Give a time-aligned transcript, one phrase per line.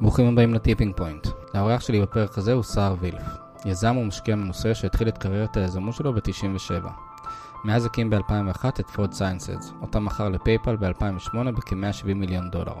[0.00, 1.26] ברוכים הבאים ל Tipping Point.
[1.54, 3.22] האורח שלי בפרק הזה הוא סער וילף,
[3.64, 6.88] יזם ומשקיע מנוסה שהתחיל את קריירת היזמות שלו ב-97.
[7.64, 12.74] מאז הקים ב-2001 את Fraud Sciences, אותה מכר לפייפל ב-2008 בכ-170 מיליון דולר.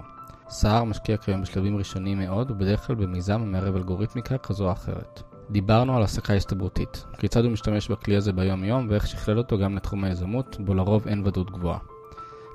[0.48, 5.22] סער משקיע כיום בשלבים ראשוניים מאוד, ובדרך כלל במיזם המערב אלגוריתמיקה כזו או אחרת.
[5.50, 9.76] דיברנו על הסקה הסתברותית, כיצד הוא משתמש בכלי הזה ביום יום ואיך שכלל אותו גם
[9.76, 11.78] לתחום היזמות, בו לרוב אין ודאות גבוהה.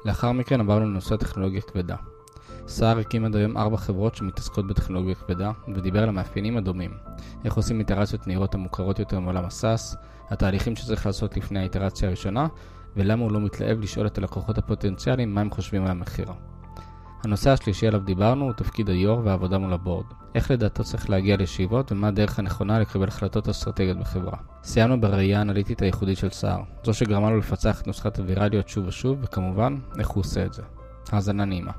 [0.06, 1.96] לאחר מכן עברנו לנושא הטכנולוגיה כבדה.
[2.68, 6.92] סער הקים עד היום ארבע חברות שמתעסקות בטכנולוגיה כבדה, ודיבר על המאפיינים הדומים.
[7.46, 9.96] איך עושים איטרציות נהירות המוכרות יותר מעולם הסאס,
[10.30, 12.48] התהליכים שצריך לעשות לפני האיטרציה הראשונה,
[12.96, 16.28] ולמה הוא לא מתלהב לשאול את הלקוחות הפוטנציאליים מה הם חושבים על המחיר.
[17.24, 20.06] הנושא השלישי עליו דיברנו הוא תפקיד היו"ר והעבודה מול הבורד.
[20.36, 24.38] איך לדעתו צריך להגיע לישיבות ומה הדרך הנכונה לקבל החלטות אסטרטגיות בחברה.
[24.64, 29.20] סיימנו בראייה האנליטית הייחודית של סער, זו שגרמה לו לפצח את נוסחת הווירליות שוב ושוב,
[29.22, 30.62] וכמובן, איך הוא עושה את זה.
[31.12, 31.72] האזנה נעימה.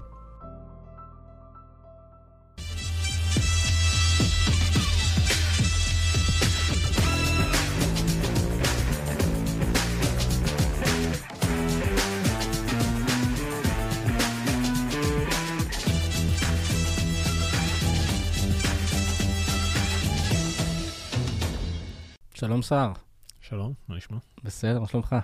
[22.41, 22.93] שלום סער.
[23.41, 24.19] שלום, מה נשמע?
[24.45, 25.17] בסדר, מה שלומך?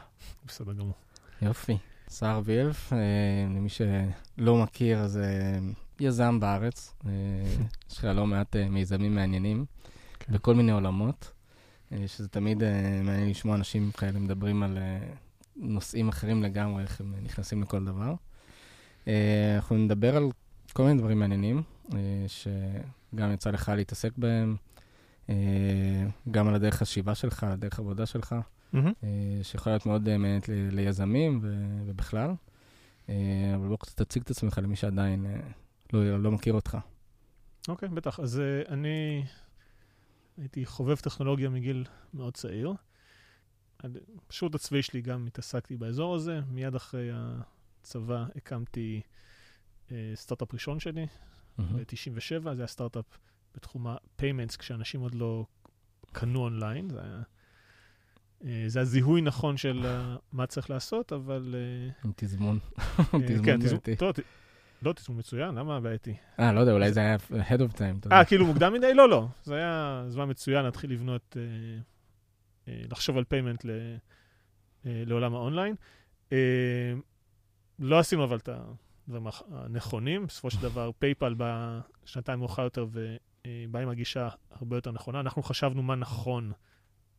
[0.46, 0.94] בסדר גמור.
[1.42, 1.76] יופי.
[2.08, 2.98] סער וילף, אה,
[3.56, 5.58] למי שלא מכיר, אז אה,
[6.00, 6.94] יזם בארץ.
[7.06, 7.10] אה,
[7.90, 9.64] יש לך לא מעט אה, מיזמים מעניינים
[10.18, 10.32] כן.
[10.32, 11.32] בכל מיני עולמות,
[11.92, 14.98] אה, שזה תמיד אה, מעניין לשמוע אנשים כאלה מדברים על אה,
[15.56, 18.14] נושאים אחרים לגמרי, איך הם נכנסים לכל דבר.
[19.08, 20.24] אה, אנחנו נדבר על
[20.72, 21.62] כל מיני דברים מעניינים,
[21.94, 24.56] אה, שגם יצא לך להתעסק בהם.
[25.30, 28.34] אה, גם על הדרך חשיבה שלך, על הדרך עבודה שלך.
[28.74, 28.80] אה,
[29.42, 31.40] שיכולה להיות מאוד אה, מעניינת ליזמים
[31.86, 32.30] ובכלל.
[33.54, 35.26] אבל בוא קצת תציג את עצמך למי שעדיין
[35.92, 36.78] לא, לא מכיר אותך.
[37.68, 38.20] אוקיי, בטח.
[38.20, 39.24] אז uh, אני
[40.38, 42.72] הייתי חובב טכנולוגיה מגיל מאוד צעיר.
[44.28, 46.40] בשירות הצבאי שלי גם התעסקתי באזור הזה.
[46.48, 49.00] מיד אחרי הצבא הקמתי
[49.88, 51.06] uh, סטארט-אפ ראשון שלי,
[51.58, 53.18] ב-97, זה היה סטארט-אפ
[53.56, 55.46] בתחום ה-payments, כשאנשים עוד לא
[56.12, 56.90] קנו אונליין.
[56.90, 57.22] זה היה...
[58.44, 61.54] אה, זה הזיהוי נכון של אה, מה צריך לעשות, אבל...
[61.58, 64.22] אה, עם תזמון, אה, תזמון כן, בעייתי.
[64.82, 66.16] לא, תזמון מצוין, למה בעייתי?
[66.40, 68.12] אה, לא יודע, אולי זה היה ahead of time.
[68.12, 68.94] אה, כאילו מוקדם מדי?
[68.94, 69.26] לא, לא.
[69.44, 71.36] זה היה זמן מצוין להתחיל לבנות,
[72.66, 73.72] לחשוב על payment אה,
[75.06, 75.74] לעולם האונליין.
[77.78, 80.26] לא עשינו אבל את הדברים הנכונים.
[80.26, 82.86] בסופו של דבר, PayPal בא שנתיים מאוחר יותר
[83.46, 85.20] ובא עם הגישה הרבה יותר נכונה.
[85.20, 86.52] אנחנו חשבנו מה נכון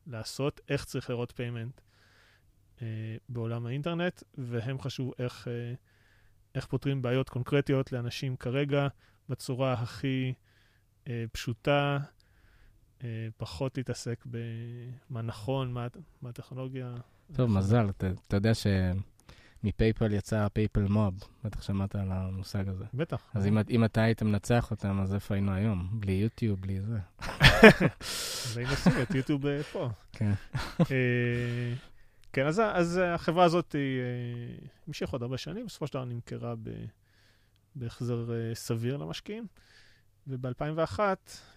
[0.07, 1.81] לעשות, איך צריך לראות payment
[2.81, 2.88] אה,
[3.29, 5.73] בעולם האינטרנט, והם חשבו איך, אה,
[6.55, 8.88] איך פותרים בעיות קונקרטיות לאנשים כרגע
[9.29, 10.33] בצורה הכי
[11.07, 11.97] אה, פשוטה,
[13.03, 15.88] אה, פחות להתעסק במה נכון, מה,
[16.21, 16.95] מה הטכנולוגיה.
[17.33, 18.53] טוב, מזל, אתה אתה יודע
[19.62, 22.85] שמפייפל יצא פייפל מוב, בטח שמעת על המושג הזה.
[22.94, 23.31] בטח.
[23.34, 25.90] אז אם, אם אתה היית מנצח אותם, אז איפה היינו היום?
[25.94, 27.00] בלי יוטיוב, בלי זה.
[28.45, 29.90] אז היינו עושים את יוטיוב אה, פה.
[30.12, 30.31] כן.
[30.79, 31.73] אה,
[32.34, 36.69] כן, אז, אז החברה הזאת אה, המשיכה עוד הרבה שנים, בסופו של דבר נמכרה ב,
[37.75, 39.47] בהחזר סביר למשקיעים,
[40.28, 41.00] וב-2001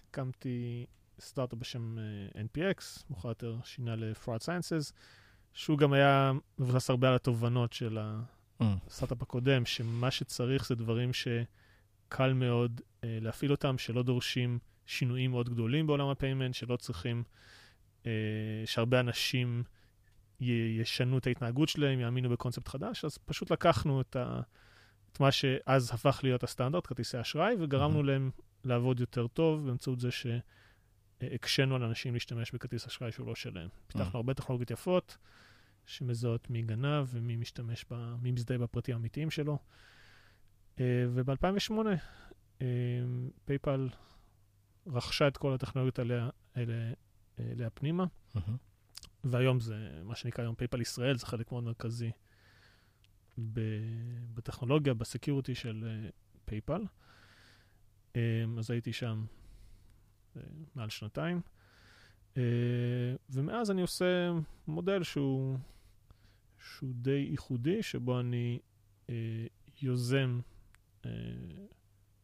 [0.09, 0.85] הקמתי
[1.19, 1.97] סטארט-אפ בשם
[2.33, 4.93] NPX, מאוחר יותר שינה ל-Fraud Sciences,
[5.53, 7.97] שהוא גם היה מבוסס הרבה על התובנות של
[8.61, 8.63] Mm.
[8.87, 15.49] הסטארט-אפ הקודם, שמה שצריך זה דברים שקל מאוד אה, להפעיל אותם, שלא דורשים שינויים מאוד
[15.49, 17.23] גדולים בעולם ה payment, שלא צריכים,
[18.05, 18.11] אה,
[18.65, 19.63] שהרבה אנשים
[20.41, 20.51] י-
[20.81, 24.41] ישנו את ההתנהגות שלהם, יאמינו בקונספט חדש, אז פשוט לקחנו את, ה,
[25.11, 28.05] את מה שאז הפך להיות הסטנדרט, כרטיסי אשראי, וגרמנו Mhm.
[28.05, 28.31] להם
[28.63, 30.09] לעבוד יותר טוב באמצעות זה
[31.21, 33.69] שהקשינו על אנשים להשתמש בכרטיס אשראי שהוא לא שלהם.
[33.87, 35.17] פיתחנו הרבה טכנולוגיות יפות.
[35.85, 39.57] שמזהות מי גנב ומי משתמש, ב, מי מזדהה בפרטים האמיתיים שלו.
[40.79, 41.73] אה, וב-2008
[43.45, 43.89] PayPal
[44.87, 46.29] רכשה את כל הטכנולוגיות האלה,
[47.37, 48.05] האלה פנימה.
[49.23, 52.11] והיום זה מה שנקרא היום PayPal ישראל, זה חלק מאוד מרכזי
[54.33, 56.09] בטכנולוגיה, ב security של אה,
[56.45, 56.81] PayPal.
[58.15, 59.40] אה, אז הייתי שם אה,
[60.75, 61.41] מעל שנתיים.
[62.37, 62.43] אה,
[63.29, 64.31] ומאז אני עושה
[64.67, 65.57] מודל שהוא,
[66.59, 68.59] שהוא די ייחודי, שבו אני
[69.09, 69.45] אה,
[69.81, 70.39] יוזם
[71.05, 71.11] אה,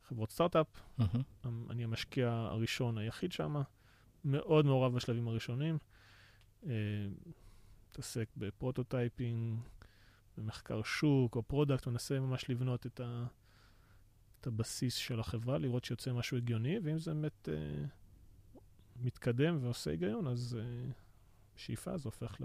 [0.04, 1.72] חברות סטארט-אפ, Mm-hmm.
[1.72, 3.56] אני המשקיע הראשון היחיד שם,
[4.26, 5.78] מאוד מעורב בשלבים הראשונים.
[7.90, 9.60] מתעסק ב prototyping,
[10.38, 13.26] במחקר שוק או product, מנסה ממש לבנות את, ה,
[14.42, 17.86] את הבסיס של החברה, לראות שיוצא משהו הגיוני, ואם זה באמת אה,
[19.02, 20.92] מתקדם ועושה היגיון, אז אה,
[21.56, 22.36] שאיפה זה הופך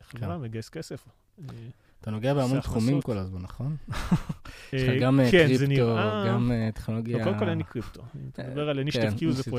[0.00, 0.42] לחברה, כן.
[0.42, 1.08] מגייס כסף.
[1.42, 1.68] אה,
[2.00, 3.02] אתה נוגע בהמון תחומים.
[3.02, 3.76] כל הזמן, נכון?
[4.72, 5.96] יש אה, לך גם אה, כן, קריפטו,
[6.26, 7.18] גם טכנולוגיה...
[7.18, 8.02] לא, קודם כל אין לי קריפטו.
[8.02, 9.50] אם אתה מדבר על כן, Initiative Q, זה.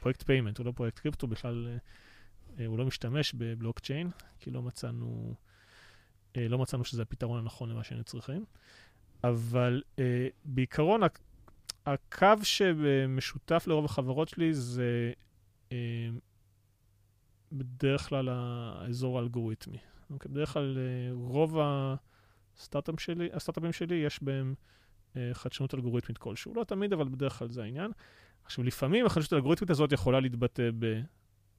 [0.00, 1.78] פרויקט, payment, הוא לא פרויקט קריפטו, בכלל
[2.66, 4.10] הוא לא משתמש בבלוקצ'יין,
[4.40, 5.34] כי לא מצאנו,
[6.36, 8.44] לא מצאנו שזה הפתרון הנכון למה שהיינו צריכים.
[9.28, 11.20] אבל אה, בעיקרון, הק-
[11.86, 15.12] הקו שמשותף לרוב החברות שלי זה
[15.72, 16.08] אה,
[17.52, 19.78] בדרך כלל האזור האלגוריתמי.
[20.10, 20.32] אוקיי?
[20.32, 21.56] בדרך כלל אה, רוב
[22.56, 24.54] הסטארט-אפים שלי, הסטארט-אפים שלי יש בהם
[25.16, 26.54] אה, חדשנות אלגוריתמית כלשהו.
[26.54, 27.90] לא תמיד, אבל בדרך כלל זה העניין.
[28.44, 31.00] עכשיו, לפעמים החדשנות האלגוריתמית הזאת יכולה להתבטא ב,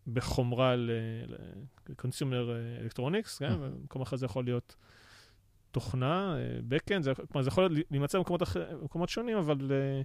[0.08, 2.50] בחומרה ל-consumer
[2.86, 3.52] electronics, כן?
[3.52, 3.56] Mhm.
[3.56, 4.76] במקום אחר זה יכול להיות
[5.76, 10.02] תוכנה, אה, backend, זה, כלומר, זה יכול להימצא במקומות, אחר, במקומות שונים, אבל אה,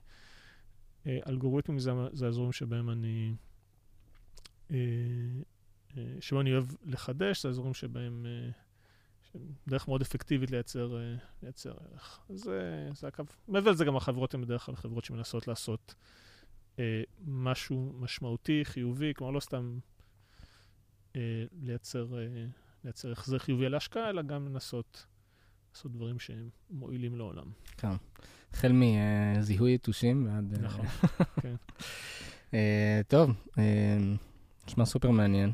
[1.07, 3.35] אה, אלגוריתמים זה, זה האזורים שבהם אני,
[4.71, 4.77] אה,
[6.21, 8.27] שבהם אני אוהב לחדש, זה האזורים שבהם,
[9.23, 10.97] שהם דרך מאוד אפקטיבית לייצר,
[11.43, 12.21] לייצר ערך.
[12.29, 13.25] זה, זה הקו.
[13.49, 15.95] מעבר לזה גם החברות הן בדרך כלל חברות שמנסות לעשות
[16.79, 19.79] אה, משהו משמעותי, חיובי, כלומר לא סתם
[21.17, 22.47] אה, לייצר, אה,
[22.85, 25.07] לייצר החזר חיובי על ההשקעה, אלא גם לנסות
[25.75, 27.47] לעשות דברים שהם מועילים לעולם.
[27.77, 27.89] כן.
[28.55, 30.55] החל מזיהוי יתושים ועד...
[30.55, 30.87] אה, נכון,
[31.43, 31.55] כן.
[32.55, 33.99] אה, טוב, אה,
[34.67, 35.53] נשמע סופר מעניין.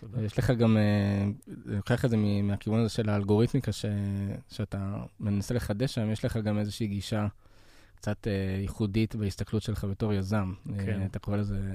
[0.00, 0.22] תודה.
[0.22, 1.32] יש לך גם, אני
[1.76, 3.84] לוקח את זה מהכיוון הזה של האלגוריתמיקה ש,
[4.48, 7.26] שאתה מנסה לחדש שם, יש לך גם איזושהי גישה
[7.96, 8.26] קצת
[8.60, 10.52] ייחודית בהסתכלות שלך בתור יזם.
[10.84, 11.06] כן.
[11.06, 11.72] אתה קורא לזה,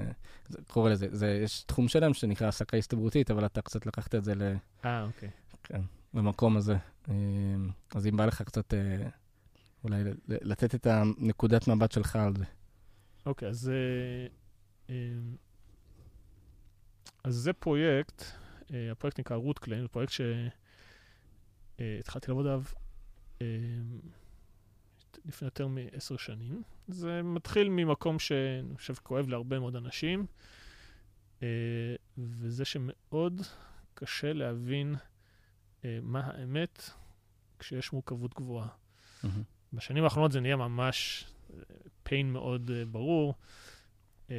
[0.48, 4.24] זה, קורא לזה, זה, יש תחום שלם שנקרא העסקה הסתברותית, אבל אתה קצת לקחת את
[4.24, 4.42] זה ל,
[4.84, 5.30] אה, אוקיי.
[6.14, 6.76] למקום הזה.
[7.08, 7.14] אה,
[7.94, 9.08] אז אם בא לך קצת אה,
[9.84, 12.44] אולי לתת את הנקודת מבט שלך על זה.
[13.26, 13.76] אוקיי, אז זה...
[14.90, 14.94] אה,
[17.24, 18.24] אז זה פרויקט,
[18.92, 20.12] הפרויקט נקרא רוט קליין, זה פרויקט
[21.78, 22.62] שהתחלתי לעבוד עליו
[25.24, 26.62] לפני יותר מעשר שנים.
[26.88, 30.26] זה מתחיל ממקום שאני חושב כואב להרבה מאוד אנשים,
[32.18, 33.42] וזה שמאוד
[33.94, 34.94] קשה להבין
[36.02, 36.90] מה האמת
[37.58, 38.68] כשיש מורכבות גבוהה.
[39.72, 41.24] בשנים האחרונות זה נהיה ממש
[42.02, 43.34] pain מאוד uh, ברור.
[44.28, 44.32] Uh,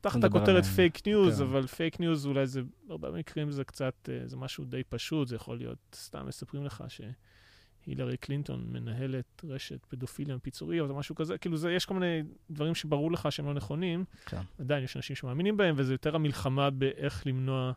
[0.00, 1.46] תחת הכותרת fake news, כן.
[1.46, 5.36] אבל fake news אולי זה, בהרבה מקרים זה קצת, uh, זה משהו די פשוט, זה
[5.36, 11.56] יכול להיות, סתם מספרים לך שהילרי קלינטון מנהלת רשת פדופיליה מפיצריות או משהו כזה, כאילו
[11.56, 14.42] זה, יש כל מיני דברים שברור לך שהם לא נכונים, כן.
[14.58, 17.72] עדיין יש אנשים שמאמינים בהם, וזה יותר המלחמה באיך למנוע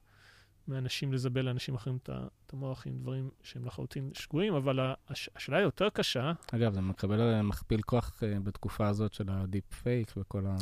[0.68, 4.80] מאנשים לזבל לאנשים אחרים את המוח עם דברים שהם לחלוטין שגויים, אבל
[5.10, 9.30] הש- השאלה היא יותר קשה, אגב, זה מקבל אה, מכפיל כוח אה, בתקופה הזאת של
[9.30, 10.56] ה deep fake וכל ה...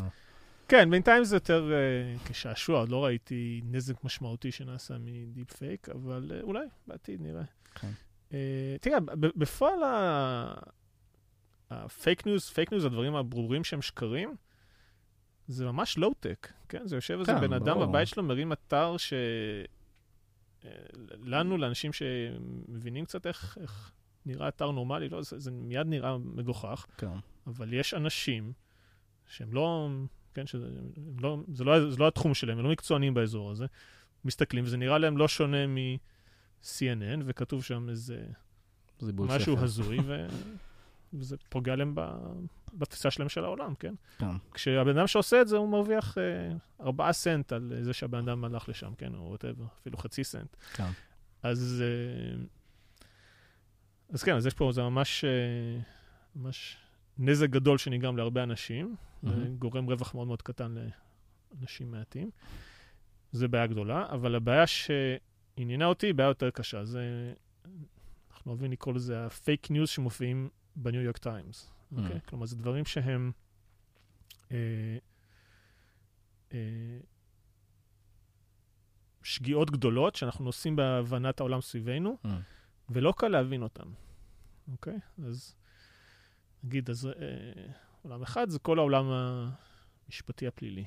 [0.67, 5.89] כן, בינתיים זה יותר uh, כשעשוע, עוד לא ראיתי נזק משמעותי שנעשה מ deep fake,
[5.89, 7.43] אבל uh, אולי בעתיד נראה.
[7.75, 7.91] כן.
[8.29, 8.33] Uh,
[8.81, 9.79] תראה, בפועל
[11.69, 14.35] ה fake news, fake news, הדברים הברורים שהם שקרים,
[15.47, 16.87] זה ממש לואו-טק, כן?
[16.87, 17.85] זה יושב איזה כן, בן אדם ברור.
[17.85, 19.13] בבית שלו, מרים אתר ש...
[21.23, 23.91] לנו, לאנשים שמבינים קצת איך, איך
[24.25, 26.85] נראה אתר נורמלי, לא, זה, זה מיד נראה מגוחך.
[26.97, 27.07] כן.
[27.47, 28.53] אבל יש אנשים
[29.27, 29.89] שהם לא,
[30.33, 30.67] כן, שזה
[31.19, 33.65] לא, זה, לא, זה לא התחום שלהם, הם לא מקצוענים באזור הזה,
[34.25, 38.25] מסתכלים, וזה נראה להם לא שונה מ-CNN, וכתוב שם איזה
[39.01, 39.57] משהו.
[39.57, 40.27] הזוי, ו...
[41.13, 42.01] וזה פוגע להם ב...
[42.73, 43.93] בתפיסה שלהם של העולם, כן?
[44.17, 44.25] כן.
[44.53, 48.69] כשהבן אדם שעושה את זה, הוא מרוויח אה, 4 סנט על זה שהבן אדם הלך
[48.69, 49.15] לשם, כן?
[49.15, 50.55] או whatever, אפילו חצי סנט.
[50.73, 50.89] כן.
[51.43, 52.43] אז, אה,
[54.09, 55.81] אז כן, אז יש פה, זה ממש, אה,
[56.35, 56.77] ממש
[57.17, 59.55] נזק גדול שנגרם להרבה אנשים, Mm-hmm.
[59.55, 60.75] וגורם רווח מאוד מאוד קטן
[61.51, 62.29] לאנשים מעטים.
[63.31, 66.85] זה בעיה גדולה, אבל הבעיה שעניינה אותי היא בעיה יותר קשה.
[66.85, 67.33] זה,
[68.31, 71.71] אנחנו אוהבים לקרוא לזה ה fake news שמופיעים בניו יורק טיימס.
[71.97, 72.17] אוקיי?
[72.17, 72.29] Mm.
[72.29, 73.31] כלומר, זה דברים שהם...
[74.51, 74.97] אה,
[76.53, 76.99] אה,
[79.23, 82.27] שגיאות גדולות שאנחנו עושים בהבנת העולם סביבנו, Mm.
[82.89, 83.91] ולא קל להבין אותם,
[84.71, 84.99] אוקיי?
[85.25, 85.55] אז
[86.63, 87.11] נגיד, אז אה,
[88.01, 89.05] עולם אחד זה כל העולם
[90.07, 90.85] המשפטי הפלילי.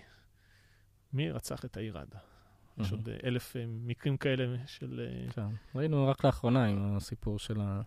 [1.12, 2.18] מי רצח את העיר עדה?
[2.18, 2.98] יש מהמם.
[2.98, 5.00] עוד אה, אלף אה, מקרים כאלה של...
[5.26, 5.54] אה, כן.
[5.74, 7.86] ראינו רק לאחרונה עם הסיפור של האונס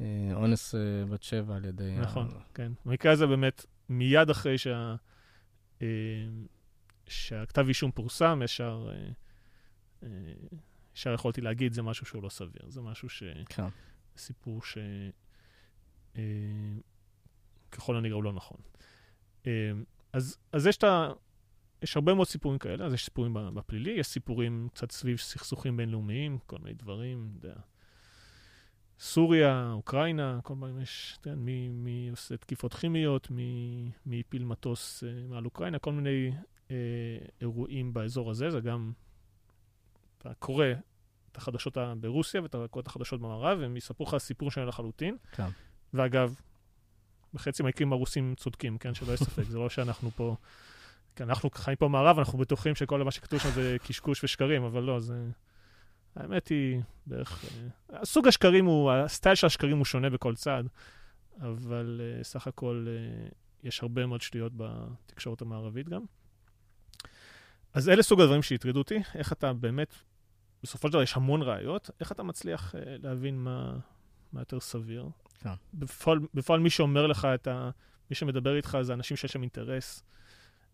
[0.00, 1.96] אה, בת שבע על ידי...
[1.96, 2.72] ה- נכון, כן.
[2.84, 4.94] במקרה הזה באמת, מיד אחרי שה...
[5.82, 5.86] אה,
[7.08, 9.08] שהכתב אישום פורסם, ישר, אה,
[10.02, 10.08] אה,
[10.96, 12.62] ישר יכולתי להגיד, זה משהו שהוא לא סביר.
[12.68, 13.22] זה משהו ש...
[13.48, 13.66] כן.
[14.16, 14.78] סיפור ש...
[16.16, 16.22] אה,
[17.70, 18.58] ככל הנראה הוא לא נכון.
[19.46, 19.70] אה,
[20.12, 21.08] אז, אז יש, ה,
[21.82, 26.38] יש הרבה מאוד סיפורים כאלה, אז יש סיפורים בפלילי, יש סיפורים קצת סביב סכסוכים בינלאומיים,
[26.46, 27.54] כל מיני דברים, יודע.
[28.98, 35.04] סוריה, אוקראינה, כל פעם יש, יודע, מי, מי עושה תקיפות כימיות, מי, מי הפיל מטוס
[35.04, 36.32] אה, מעל אוקראינה, כל מיני
[36.70, 36.76] אה,
[37.40, 38.92] אירועים באזור הזה, זה גם,
[40.18, 40.66] אתה קורא
[41.32, 45.16] את החדשות ברוסיה ואתה קורא את החדשות במערב, והם יספרו לך סיפור שונה לחלוטין.
[45.32, 45.48] כן.
[45.94, 46.34] ואגב,
[47.34, 50.36] בחצי מהמקרים הרוסים צודקים, כן, שלא יהיה ספק, זה לא שאנחנו פה,
[51.16, 54.82] כן, אנחנו חיים פה במערב, אנחנו בטוחים שכל מה שכתוב שם זה קשקוש ושקרים, אבל
[54.82, 55.28] לא, זה...
[56.16, 57.44] האמת היא בערך...
[57.92, 60.64] אה, סוג השקרים הוא, הסטייל של השקרים הוא שונה בכל צד,
[61.40, 66.02] אבל uh, סך הכל uh, יש הרבה מאוד שטויות בתקשורת המערבית גם.
[67.72, 69.94] אז אלה סוג הדברים שהטרידו אותי, איך אתה באמת,
[70.62, 73.78] בסופו של דבר יש המון ראיות, איך אתה מצליח להבין מה,
[74.32, 75.08] מה יותר סביר.
[75.40, 75.50] כן.
[75.74, 77.70] בפועל, בפועל מי שאומר לך את ה...
[78.10, 80.02] מי שמדבר איתך זה אנשים שיש להם אינטרס,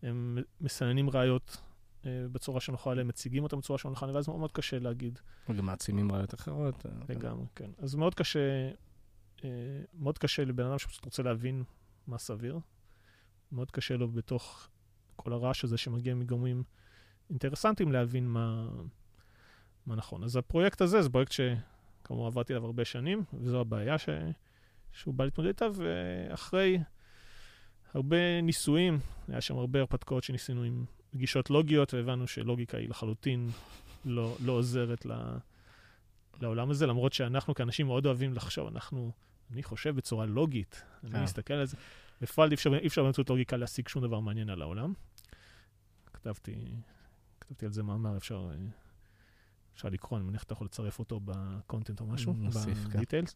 [0.03, 1.70] הם מסננים ראיות אה,
[2.05, 5.19] בצורה שנוחה להם, מציגים אותם בצורה שנוחה להם, ואז מאוד מאוד קשה להגיד.
[5.49, 6.85] וגם מעצימים ראיות אחרות.
[6.85, 7.71] אה, לגמרי, כן.
[7.77, 8.69] אז מאוד קשה,
[9.43, 9.49] אה,
[9.93, 11.63] מאוד קשה לבן אדם שפשוט רוצה להבין
[12.07, 12.59] מה סביר.
[13.51, 14.67] מאוד קשה לו בתוך
[15.15, 16.63] כל הרעש הזה שמגיע מגורמים
[17.29, 18.67] אינטרסנטיים להבין מה,
[19.85, 20.23] מה נכון.
[20.23, 24.09] אז הפרויקט הזה זה פרויקט שכמובן עברתי עליו הרבה שנים, וזו הבעיה ש...
[24.91, 26.79] שהוא בא להתמודד איתה, ואחרי
[27.93, 33.49] הרבה ניסויים, היה שם הרבה הרפתקאות שניסינו עם גישות לוגיות, והבנו שלוגיקה היא לחלוטין
[34.05, 35.11] לא, לא עוזרת ל,
[36.41, 39.11] לעולם הזה, למרות שאנחנו כאנשים מאוד אוהבים לחשוב, אנחנו,
[39.51, 41.23] אני חושב בצורה לוגית, אני אה.
[41.23, 41.77] מסתכל על זה.
[42.21, 44.93] בפועל אי אפשר, אי אפשר באמצעות לוגיקה להשיג שום דבר מעניין על העולם.
[46.13, 46.55] כתבתי,
[47.39, 48.51] כתבתי על זה מאמר, אפשר,
[49.73, 52.33] אפשר לקרוא, אני מניח שאתה יכול לצרף אותו בקונטנט או משהו,
[52.93, 53.35] בדיטיילס.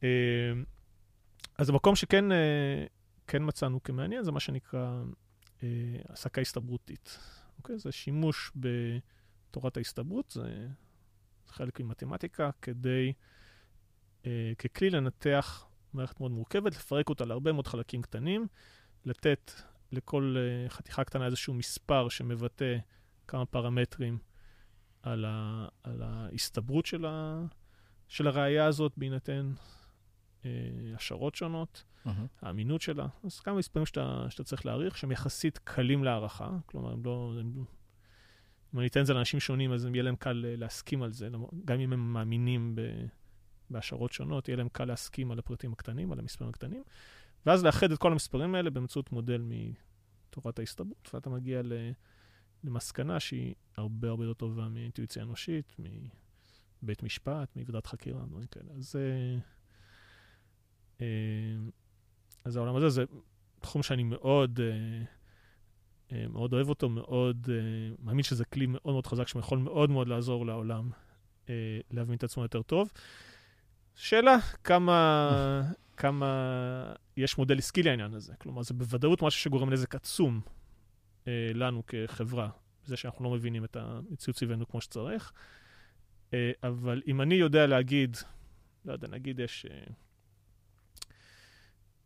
[0.00, 0.06] כן.
[1.58, 2.86] אז המקום שכן אה,
[3.26, 5.02] כן מצאנו כמעניין זה מה שנקרא
[6.08, 7.18] העסקה הסתברותית.
[7.58, 7.78] אוקיי?
[7.78, 10.68] זה שימוש בתורת ההסתברות, זה,
[11.46, 13.12] חלק ממתמטיקה, כדי,
[14.26, 18.46] אה, ככלי לנתח מערכת מאוד מורכבת, לפרק אותה להרבה מאוד חלקים קטנים,
[19.04, 19.52] לתת
[19.92, 22.78] לכל אה, חתיכה קטנה איזשהו מספר שמבטא
[23.28, 24.18] כמה פרמטרים
[25.02, 27.42] על, ה, על ההסתברות של, ה,
[28.08, 29.77] של הראייה הזאת בהינתן אה,
[30.94, 31.84] השערות שונות.
[32.08, 32.10] mm-hmm.
[32.42, 33.06] האמינות שלה.
[33.24, 37.34] אז כמה מספרים שאתה, שאתה צריך להעריך, שהם יחסית קלים להערכה, כלומר, הם לא...
[37.40, 37.64] הם,
[38.74, 41.28] אם אני אתן את זה לאנשים שונים, אז יהיה להם קל אה, להסכים על זה,
[41.64, 42.80] גם אם הם מאמינים ב,
[43.70, 46.82] בהשערות שונות, יהיה להם קל להסכים על הפרטים הקטנים, על המספרים הקטנים,
[47.46, 51.72] ואז לאחד את כל המספרים האלה באמצעות מודל מתורת ההסתברות, ואתה מגיע ל,
[52.64, 55.76] למסקנה שהיא הרבה הרבה יותר טובה מאינטואיציה אנושית,
[56.82, 58.72] מבית משפט, מוועדת חקירה, דברים כאלה.
[58.76, 58.96] אז...
[58.96, 59.38] אה, אה,
[62.44, 63.04] אז העולם הזה זה
[63.60, 65.04] תחום שאני מאוד, אה,
[66.12, 70.08] אה, מאוד אוהב אותו, מאוד אה, מאמין שזה כלי מאוד מאוד חזק שיכול מאוד מאוד
[70.08, 70.90] לעזור לעולם
[71.48, 72.90] אה, להבין את עצמו יותר טוב.
[73.94, 75.62] שאלה, כמה,
[75.96, 78.34] כמה יש מודל עסקי לעניין הזה.
[78.38, 80.40] כלומר, זה בוודאות משהו שגורם נזק עצום
[81.28, 82.48] אה, לנו כחברה,
[82.84, 85.32] זה שאנחנו לא מבינים את המציאות סביבנו כמו שצריך.
[86.34, 88.16] אה, אבל אם אני יודע להגיד,
[88.84, 89.66] לא יודע, נגיד יש...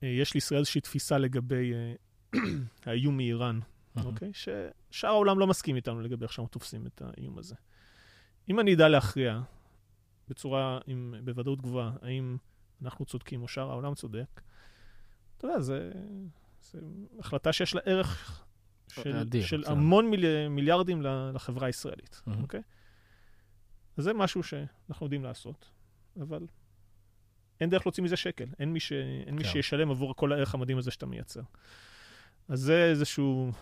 [0.03, 1.95] אה, יש לישראל איזושהי תפיסה לגבי אה,
[2.87, 3.61] האיום מאיראן,
[4.05, 4.31] אוקיי?
[4.33, 7.55] ששאר העולם לא מסכים איתנו לגבי איך שאנחנו תופסים את האיום הזה.
[8.49, 9.41] אם אני אדע להכריע
[10.29, 12.37] בצורה, עם, בוודאות גבוהה, האם
[12.83, 14.41] אנחנו צודקים או שאר העולם צודק,
[15.37, 15.75] אתה יודע, זו
[17.19, 18.45] החלטה שיש לה ערך
[18.89, 21.03] של, אדיר, של המון מיל, מיליארדים
[21.35, 22.43] לחברה הישראלית, mm-hmm.
[22.43, 22.63] אוקיי?
[23.97, 25.71] אז זה משהו שאנחנו יודעים לעשות,
[26.21, 26.47] אבל
[27.63, 28.47] אין דרך להוציא מזה שקל.
[28.59, 28.93] אין מי, ש...
[28.93, 29.35] אין כן.
[29.35, 31.41] מי שישלם עבור כל הערך המדהים הזה שאתה מייצר.
[32.49, 33.53] אז זה איזשהו,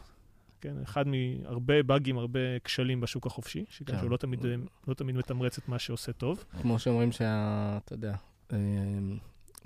[0.61, 3.99] כן, אחד מהרבה באגים, הרבה כשלים בשוק החופשי, שכן כן.
[3.99, 4.45] שהוא לא תמיד,
[4.88, 6.45] לא תמיד מתמרץ את מה שעושה טוב.
[6.62, 7.78] כמו שאומרים שה...
[7.85, 8.14] אתה יודע,
[8.52, 8.59] אה,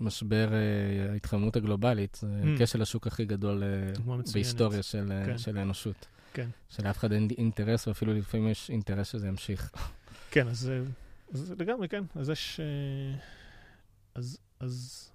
[0.01, 2.63] משבר אה, ההתחממות הגלובלית, זה mm.
[2.63, 5.39] כשל השוק הכי גדול אה, בהיסטוריה של, כן.
[5.39, 6.07] של האנושות.
[6.33, 6.49] כן.
[6.69, 9.71] שלאף אחד אין אינטרס, ואפילו לפעמים יש אינטרס שזה ימשיך.
[10.31, 10.73] כן, אז,
[11.33, 12.05] אז לגמרי, כן.
[12.15, 12.61] אז יש...
[14.15, 15.11] אז, אז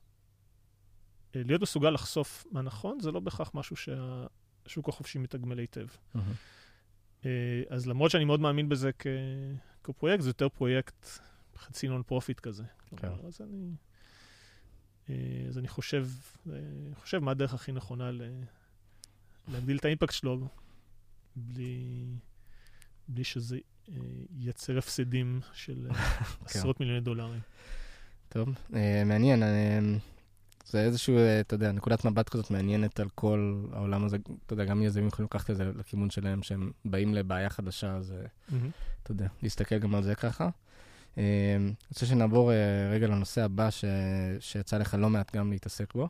[1.36, 5.88] אה, להיות מסוגל לחשוף מה נכון, זה לא בהכרח משהו שהשוק החופשי מתגמל היטב.
[6.16, 7.28] Mm-hmm.
[7.70, 9.08] אז למרות שאני מאוד מאמין בזה כ...
[9.84, 11.06] כפרויקט, זה יותר פרויקט
[11.58, 12.64] חצי non-profit כזה.
[12.98, 13.08] כן.
[13.28, 13.72] אז אני,
[15.10, 16.08] אה, אז אני חושב,
[16.96, 18.22] חושב מה הדרך הכי נכונה ל...
[19.48, 20.48] להגדיל את ה impact שלו
[21.36, 22.06] בלי,
[23.08, 23.58] בלי שזה
[24.32, 25.96] ייצר הפסדים של כן.
[26.46, 27.40] עשרות מיליוני דולרים.
[28.30, 29.44] טוב, uh, מעניין.
[29.44, 29.46] Uh,
[30.66, 34.18] זה איזשהו, אה, אתה יודע, נקודת מבט כזאת מעניינת על כל העולם הזה.
[34.46, 38.14] אתה יודע, גם יזמים יכולים לקחת את זה לכיוון שלהם, שהם באים לבעיה חדשה, אז
[38.50, 38.54] Mm-hmm.
[39.04, 40.50] אתה יודע, להסתכל גם על זה ככה.
[41.18, 43.86] אני רוצה שנעבור אה, רגע לנושא הבא ש...
[44.40, 46.10] שיצא לך לא מעט גם להתעסק בו,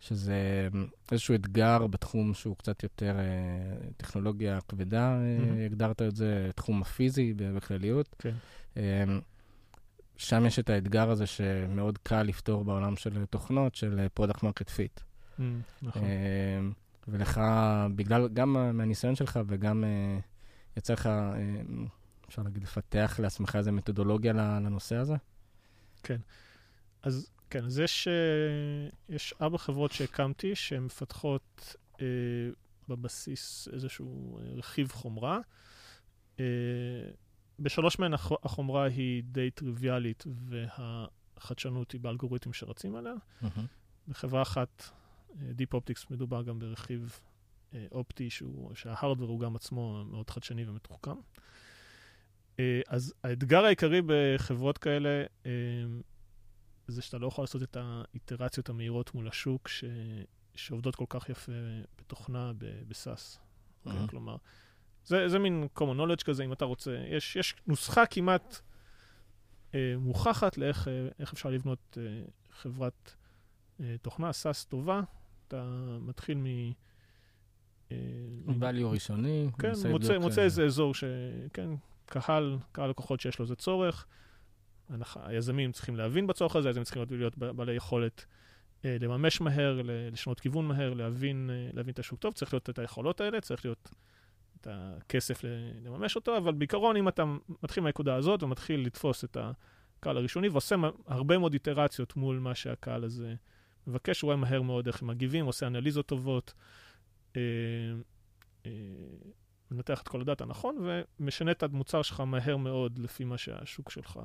[0.00, 0.68] שזה
[1.12, 5.64] איזשהו אתגר בתחום שהוא קצת יותר אה, טכנולוגיה כבדה, אה, Mm-hmm.
[5.66, 8.16] הגדרת את זה, תחום הפיזי בכלליות.
[8.18, 8.34] כן.
[8.76, 9.04] אה,
[10.24, 15.00] שם יש את האתגר הזה שמאוד קל לפתור בעולם של תוכנות, של product market fit.
[15.82, 16.04] נכון.
[16.04, 16.60] אה,
[17.08, 17.40] ולך,
[17.96, 20.18] בגלל, גם מהניסיון שלך וגם אה,
[20.76, 21.62] יצא לך, אה,
[22.28, 25.14] אפשר להגיד, לפתח לעצמך איזו מתודולוגיה לנושא הזה?
[27.02, 32.06] אז כן, אז יש, אה, יש ארבע חברות שהקמתי שהן מפתחות אה,
[32.88, 35.40] בבסיס איזשהו רכיב חומרה.
[36.40, 36.44] אה,
[37.58, 43.14] בשלוש מהן הח- החומרה היא די טריוויאלית והחדשנות היא באלגוריתם שרצים עליה.
[44.08, 44.82] בחברה אחת,
[45.40, 47.20] אה, Deep Optics, מדובר גם ברכיב
[47.74, 51.16] אה, אופטי שהוא, שההארדוור הוא גם עצמו מאוד חדשני ומתוחכם.
[52.60, 55.24] אה, אז האתגר העיקרי בחברות כאלה
[56.88, 59.84] זה שאתה לא יכול לעשות את האיטרציות המהירות מול השוק ש,
[60.54, 61.52] שעובדות כל כך יפה
[61.98, 62.52] בתוכנה
[62.88, 63.38] בסאס.
[63.86, 64.08] אהה.
[64.08, 64.36] כלומר,
[65.04, 67.04] זה, זה מין common knowledge כזה, אם אתה רוצה.
[67.08, 68.60] יש, יש נוסחה כמעט
[69.74, 73.14] אה, מוכחת לאיך אה, אפשר לבנות אה, חברת
[73.80, 75.00] אה, תוכנה, סאס טובה.
[75.48, 75.64] אתה
[76.00, 76.46] מתחיל מ...
[77.92, 77.96] אה,
[78.46, 79.48] value ראשוני.
[79.58, 81.04] כן, מוצא, מוצא אה, איזה אזור ש...
[81.52, 81.70] כן,
[82.06, 84.06] קהל, קהל לקוחות שיש לו איזה צורך.
[85.14, 88.26] היזמים צריכים להבין בצורך הזה, היזמים צריכים להיות בעלי יכולת
[88.84, 92.78] אה, לממש מהר, לשנות כיוון מהר, להבין, אה, להבין את השוק טוב, צריך להיות את
[92.78, 93.90] היכולות האלה, צריך להיות
[94.62, 95.40] את הכסף
[95.84, 97.24] לממש אותו, אבל בעיקרון, אם אתה
[97.62, 100.76] מתחיל מהנקודה הזאת ומתחיל לתפוס את הקהל הראשוני ועושה
[101.06, 103.34] הרבה מאוד איטרציות מול מה שהקהל הזה
[103.86, 106.54] מבקש, הוא רואה מהר מאוד איך הם מגיבים, עושה אנליזות טובות.
[107.36, 107.40] אה,
[108.66, 108.70] אה,
[109.70, 110.86] מנתח את כל הדאטה נכון,
[111.20, 114.20] ומשנה את המוצר שלך מהר מאוד לפי מה שהשוק שלך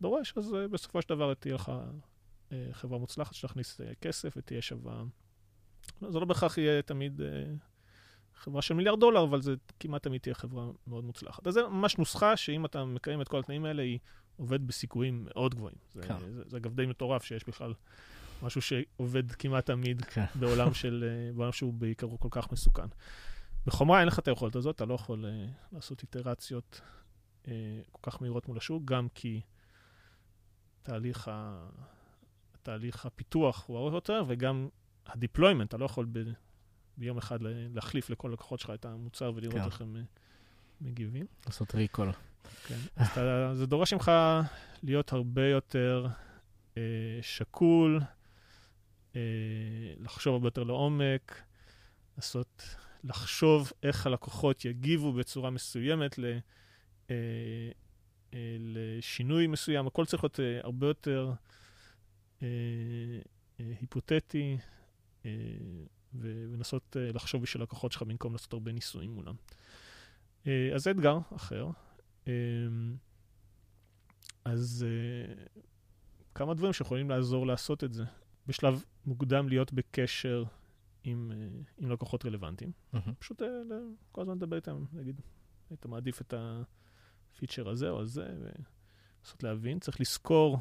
[0.00, 1.72] דורש, אז uh, בסופו של דבר תהיה לך
[2.72, 5.02] חברה מוצלחת שתכניס כסף ותהיה שווה.
[6.08, 7.20] זה לא בהכרח יהיה תמיד
[8.36, 11.46] חברה של מיליארד דולר, אבל זה כמעט תמיד תהיה חברה מאוד מוצלחת.
[11.46, 13.98] אז זה ממש נוסחה שאם אתה מקיים את כל התנאים האלה, היא
[14.36, 15.76] עובדת בסיכויים מאוד גבוהים.
[15.94, 16.18] זה, כן.
[16.34, 17.74] זה, זה אגב די מטורף שיש בכלל
[18.42, 20.24] משהו שעובד כמעט תמיד כן.
[20.40, 22.86] בעולם, של, אה, בעולם שהוא בעיקרו כל כך מסוכן.
[23.66, 26.80] בחומרה אין לך את היכולת הזאת, אתה לא יכול uh, לעשות איטרציות
[27.44, 27.48] uh,
[27.92, 29.40] כל כך מהירות מול השוק, גם כי
[30.82, 31.66] תהליך, ה...
[32.62, 34.68] תהליך הפיתוח הוא ארוך יותר, וגם
[35.06, 36.18] ה deployment, אתה לא יכול ב...
[36.96, 39.64] ביום אחד לה- להחליף לכל לקוחות שלך את המוצר ולראות כן.
[39.64, 40.02] איך הם אה,
[40.80, 41.26] מגיבים.
[41.46, 42.12] לעשות recall.
[42.66, 42.78] כן.
[42.96, 44.10] אז אתה, זה דורש ממך
[44.82, 46.06] להיות הרבה יותר
[46.76, 46.82] אה,
[47.22, 48.00] שקול,
[49.16, 49.20] אה,
[49.98, 51.42] לחשוב הרבה יותר לעומק,
[52.16, 56.24] לעשות, לחשוב איך הלקוחות יגיבו בצורה מסוימת ל,
[57.10, 57.14] אה,
[58.34, 59.86] אה, לשינוי מסוים.
[59.86, 61.32] הכל צריך להיות אה, הרבה יותר
[62.42, 62.48] אה,
[63.60, 64.56] אה, היפותטי,
[65.26, 65.30] אה,
[66.20, 69.34] ולנסות אה, לחשוב בשביל הלקוחות שלך במקום לעשות הרבה ניסויים מולם.
[70.46, 71.68] אה, אז זה אתגר אחר.
[72.26, 72.32] אמ,
[74.44, 75.44] אז אה,
[76.34, 78.04] כמה דברים שיכולים לעזור לעשות את זה.
[78.46, 80.44] בשלב מוקדם להיות בקשר
[81.04, 81.32] עם,
[81.78, 82.72] עם לקוחות רלוונטיים.
[82.92, 83.14] מהמם.
[83.18, 83.42] פשוט
[84.12, 85.20] כל הזמן לדבר איתם, להגיד,
[85.70, 89.78] היית מעדיף את ה feature הזה או הזה, ולנסות להבין.
[89.78, 90.58] צריך לזכור,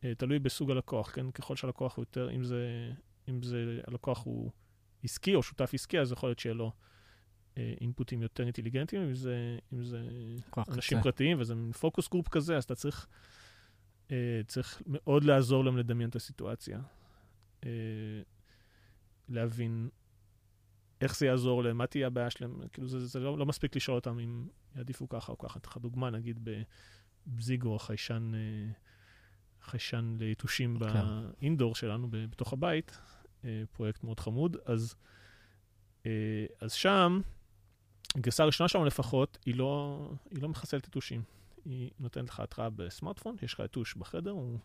[0.00, 1.30] תלוי בסוג הלקוח, כן?
[1.30, 2.92] ככל שהלקוח הוא יותר, אם זה,
[3.28, 4.50] אם זה הלקוח הוא
[5.04, 6.72] עסקי או שותף עסקי, אז יכול להיות שיהיה לו
[7.58, 10.08] אה, inputים יותר אינטליגנטיים, אם זה, אם זה
[10.68, 11.04] אנשים קצה.
[11.04, 13.06] פרטיים, וזה מין focus group כזה, אז אתה צריך,
[14.10, 16.80] אה, צריך מאוד לעזור להם לדמיין את הסיטואציה.
[17.64, 17.70] אה,
[19.28, 19.88] להבין
[21.00, 23.96] איך זה יעזור להם, מה תהיה הבעיה שלהם, כאילו זה, זה לא, לא מספיק לשאול
[23.96, 25.58] אותם אם יעדיפו ככה או ככה.
[25.58, 26.48] אתן לך דוגמה, נגיד
[27.26, 28.72] בזיגו, חיישן, אה,
[29.62, 30.86] חיישן ליתושים כן.
[31.40, 32.98] באינדור שלנו, בתוך הבית,
[33.72, 34.94] פרויקט מאוד חמוד, אז,
[36.06, 37.20] אה, אז שם,
[38.14, 41.22] הגרסה הראשונה שלנו לפחות, היא לא, היא לא מחסלת יתושים.
[41.64, 44.58] היא נותנת לך התראה בסמארטפון, יש לך יתוש בחדר, הוא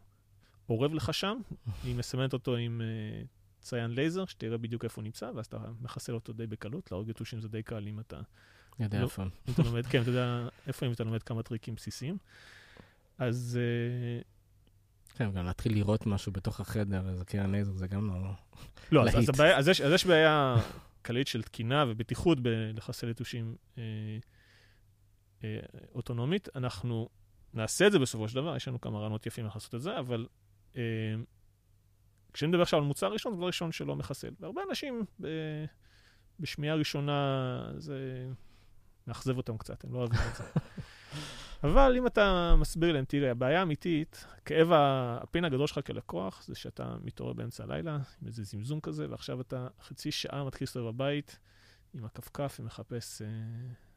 [0.70, 1.38] אורב לך שם,
[1.84, 3.28] היא מסמנת אותו עם uh,
[3.62, 6.92] ציין לייזר, שתראה בדיוק איפה הוא נמצא, ואז אתה מחסל אותו די בקלות.
[6.92, 8.22] להרוג יתושים זה די קל אם אתה,
[8.80, 9.04] יודע לא.
[9.04, 9.24] איפה.
[9.24, 12.18] אם אתה לומד, כן, אתה יודע איפה אם אתה לומד כמה טריקים בסיסיים.
[13.18, 13.60] אז
[15.16, 18.32] כן, גם להתחיל לראות משהו בתוך החדר, איזה קרן לייזר, זה גם לא...
[18.92, 19.30] לא, אז, אז.
[19.30, 20.56] הבעיה, אז, יש, אז יש בעיה
[21.06, 23.84] כללית של תקינה ובטיחות בלחסל יתושים אה,
[25.44, 25.60] אה,
[25.96, 26.50] אוטונומית.
[26.56, 27.10] אנחנו
[27.54, 30.28] נעשה את זה בסופו של דבר, יש לנו כמה רעיונות יפים לעשות את זה, אבל
[30.76, 30.82] אה,
[32.34, 34.34] כשאני מדבר עכשיו על מוצר ראשון, זה דבר ראשון שלא מחסל.
[34.40, 35.28] והרבה אנשים ב,
[36.40, 38.28] בשמיעה ראשונה, זה
[39.08, 40.44] מאכזב אותם קצת, הם לא אוהבים את זה.
[41.64, 46.96] אבל אם אתה מסביר להם, תראה, הבעיה האמיתית, כאב הפין הגדול שלך כלקוח, זה שאתה
[47.04, 51.40] מתעורר באמצע הלילה עם איזה זמזום כזה, ועכשיו אתה חצי שעה מתחיל להסתובב בבית
[51.94, 53.28] עם הכפכף ומחפש אה,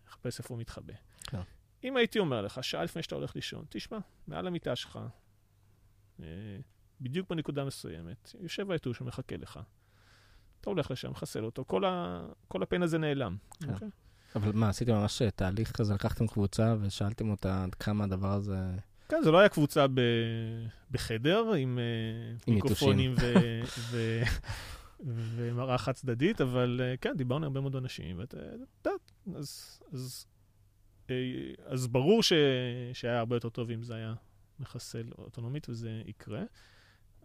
[0.07, 0.95] מחפש איפה הוא מתחבא.
[1.23, 1.41] כן.
[1.85, 4.99] אם הייתי אומר לך, שעה לפני שאתה הולך לישון, תשמע, מעל המיטה שלך,
[6.23, 6.27] אה,
[7.01, 9.61] בדיוק בנקודה מסוימת, יושב היתוש ומחכה לך.
[10.61, 12.27] אתה הולך לשם, מחסל אותו, כל, ה...
[12.49, 13.37] כל הפן הזה נעלם.
[13.61, 13.73] כן.
[13.73, 13.89] אוקיי?
[14.37, 18.57] אבל מה, עשיתם ממש אה, תהליך כזה, לקחתם קבוצה ושאלתם אותה עד כמה הדבר הזה...
[19.09, 20.01] כן, זה לא היה קבוצה ב...
[20.91, 23.35] בחדר עם, אה, עם מיקרופונים ו...
[23.91, 24.23] ו...
[25.01, 30.27] ומראה חד צדדית, אבל אה, כן, דיברנו הרבה מאוד אנשים, ואתה יודעת, אז, אז,
[31.67, 32.33] אז ברור ש...
[32.93, 34.15] שהיה הרבה יותר טוב אם זה היה
[34.61, 36.43] מחסל אוטונומית, וזה יקרה,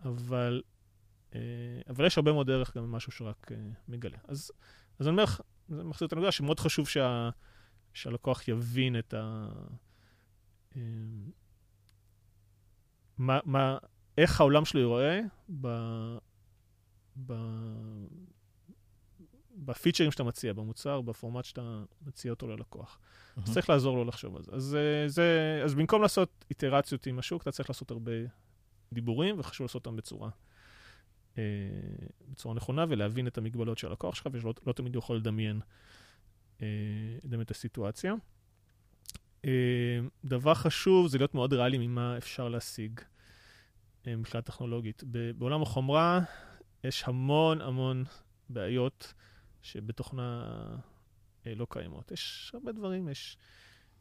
[0.03, 0.61] אבל,
[1.89, 3.51] אבל יש הרבה מאוד ערך גם במשהו שרק
[3.87, 4.17] מגלה.
[4.27, 4.51] אז,
[4.99, 5.41] אז אני אומר לך,
[5.75, 7.29] זה מחזיר את הנקודה שמאוד חשוב שה...
[7.93, 9.47] שהלקוח יבין את ה...
[13.17, 13.77] מה, מה,
[14.17, 15.21] איך העולם שלו ייראה
[15.61, 15.67] ב,
[17.25, 17.33] ב,
[19.55, 22.99] בפיצ'רים שאתה מציע, במוצר, בפורמט שאתה מציע אותו ללקוח.
[22.99, 23.41] Mm-hmm.
[23.43, 24.51] אז צריך לעזור לו לחשוב על זה.
[24.51, 25.61] אז, אה, זה.
[25.65, 28.11] אז במקום לעשות איטרציות עם השוק, אתה צריך לעשות הרבה
[28.93, 30.29] דיבורים, וחשוב לעשות אותם בצורה,
[31.37, 31.43] אה,
[32.29, 35.59] בצורה נכונה, ולהבין את המגבלות של הלקוח שלך, ולא לא תמיד יכול לדמיין,
[36.61, 36.67] אה,
[37.23, 38.13] לדמיין את הסיטואציה.
[39.45, 42.99] אה, דבר חשוב זה להיות מאוד ריאלי ממה אפשר להשיג
[44.07, 45.03] אה, מבחינה טכנולוגית.
[45.37, 46.19] בעולם החומרה
[46.83, 48.03] יש המון המון
[48.49, 49.13] בעיות
[49.61, 50.45] שבתוכנה
[51.47, 52.11] אה, לא קיימות.
[52.11, 53.37] יש הרבה דברים, יש,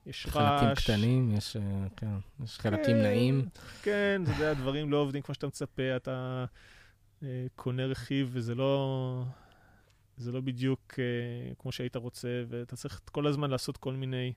[0.06, 0.60] יש רעש.
[0.62, 1.56] חלקים קטנים, יש,
[1.96, 2.06] כן,
[2.44, 3.48] יש חלקים כן, נעים.
[3.82, 6.44] כן, אתה יודע, דברים לא עובדים כמו שאתה מצפה, אתה אה,
[7.56, 9.24] קונה רכיב וזה לא,
[10.16, 14.32] זה לא בדיוק אה, כמו שהיית רוצה, ואתה צריך כל הזמן לעשות כל מיני...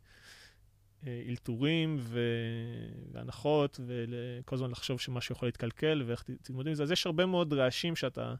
[1.29, 1.99] אלתורים
[3.11, 6.83] והנחות, וכל הזמן לחשוב שמשהו יכול להתקלקל ואיך תתמודד עם זה.
[6.83, 8.35] אז יש הרבה מאוד רעשים שאתה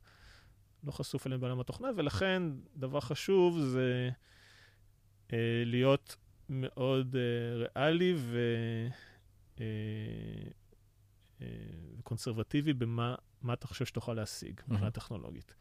[0.84, 2.44] לא חשוף אליהם בעולם התוכנה, ולכן
[2.76, 4.10] דבר חשוב זה
[5.34, 6.16] אה, להיות
[6.50, 8.38] מאוד אה, ריאלי ו...
[9.60, 9.66] אה,
[11.42, 11.48] אה,
[12.00, 13.16] וקונסרבטיבי במה
[13.52, 14.92] אתה חושב שתוכל להשיג מבחינה mm-hmm.
[14.92, 15.56] טכנולוגית.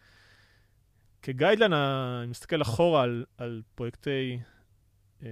[1.23, 4.39] כגיידלן, אני מסתכל אחורה על, על פרויקטי
[5.23, 5.29] אה,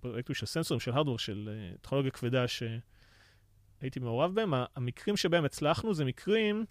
[0.00, 5.94] פרויקטים של סנסורים, של הארדוור, של אה, טכנולוגיה כבדה שהייתי מעורב בהם, המקרים שבהם הצלחנו
[5.94, 6.64] זה מקרים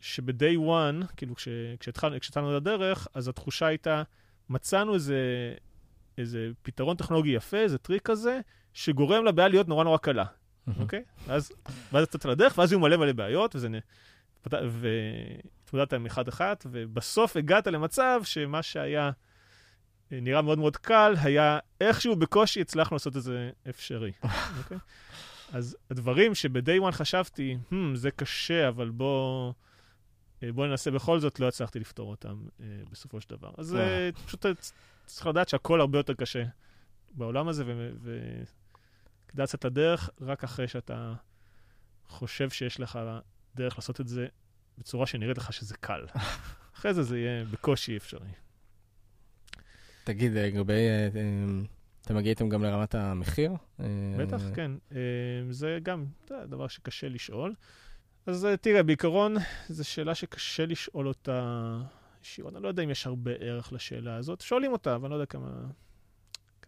[0.00, 1.48] שב-day one, כאילו כש,
[1.80, 4.02] כשהתחלנו את הדרך, אז התחושה הייתה,
[4.48, 5.54] מצאנו איזה,
[6.18, 8.40] איזה פתרון טכנולוגי יפה, איזה טריק כזה,
[8.72, 10.24] שגורם לבעיה להיות נורא נורא קלה,
[10.78, 11.02] אוקיי?
[11.26, 11.52] ואז,
[11.92, 13.68] ואז יצאת לדרך, ואז היו מלא מלא בעיות, וזה...
[14.46, 19.10] והתמודדת עם אחד-אחד, ובסוף הגעת למצב שמה שהיה...
[20.10, 24.12] נראה מאוד מאוד קל, היה איכשהו בקושי הצלחנו לעשות את זה אפשרי.
[24.22, 24.28] okay?
[24.58, 24.78] אוקיי?
[25.52, 29.52] אז הדברים שב-day one חשבתי, hmm, זה קשה, אבל בוא,
[30.42, 33.50] אה, בוא ננסה בכל זאת, לא הצלחתי לפתור אותם uh, בסופו של דבר.
[33.58, 34.46] אז uh, פשוט
[35.06, 36.44] צריך לדעת שהכל הרבה יותר קשה
[37.10, 37.64] בעולם הזה,
[39.30, 41.14] וכדאי לצאת לדרך רק אחרי שאתה
[42.08, 42.98] חושב שיש לך
[43.54, 44.26] דרך לעשות את זה
[44.78, 46.06] בצורה שנראית לך שזה קל.
[46.76, 48.28] אחרי זה זה יהיה בקושי אפשרי.
[50.04, 51.62] תגיד, לגבי, אה, אה,
[52.02, 53.52] אתם מגיעים גם לרמת המחיר?
[54.18, 54.72] בטח, אה, כן.
[55.50, 57.54] זה גם דבר שקשה לשאול.
[58.26, 59.36] אז תראה, בעיקרון,
[59.68, 61.78] זו שאלה שקשה לשאול אותה
[62.22, 62.54] ישירות.
[62.54, 64.40] אני לא יודע אם יש הרבה ערך לשאלה הזאת.
[64.40, 65.50] שואלים אותה, אבל אני לא יודע כמה,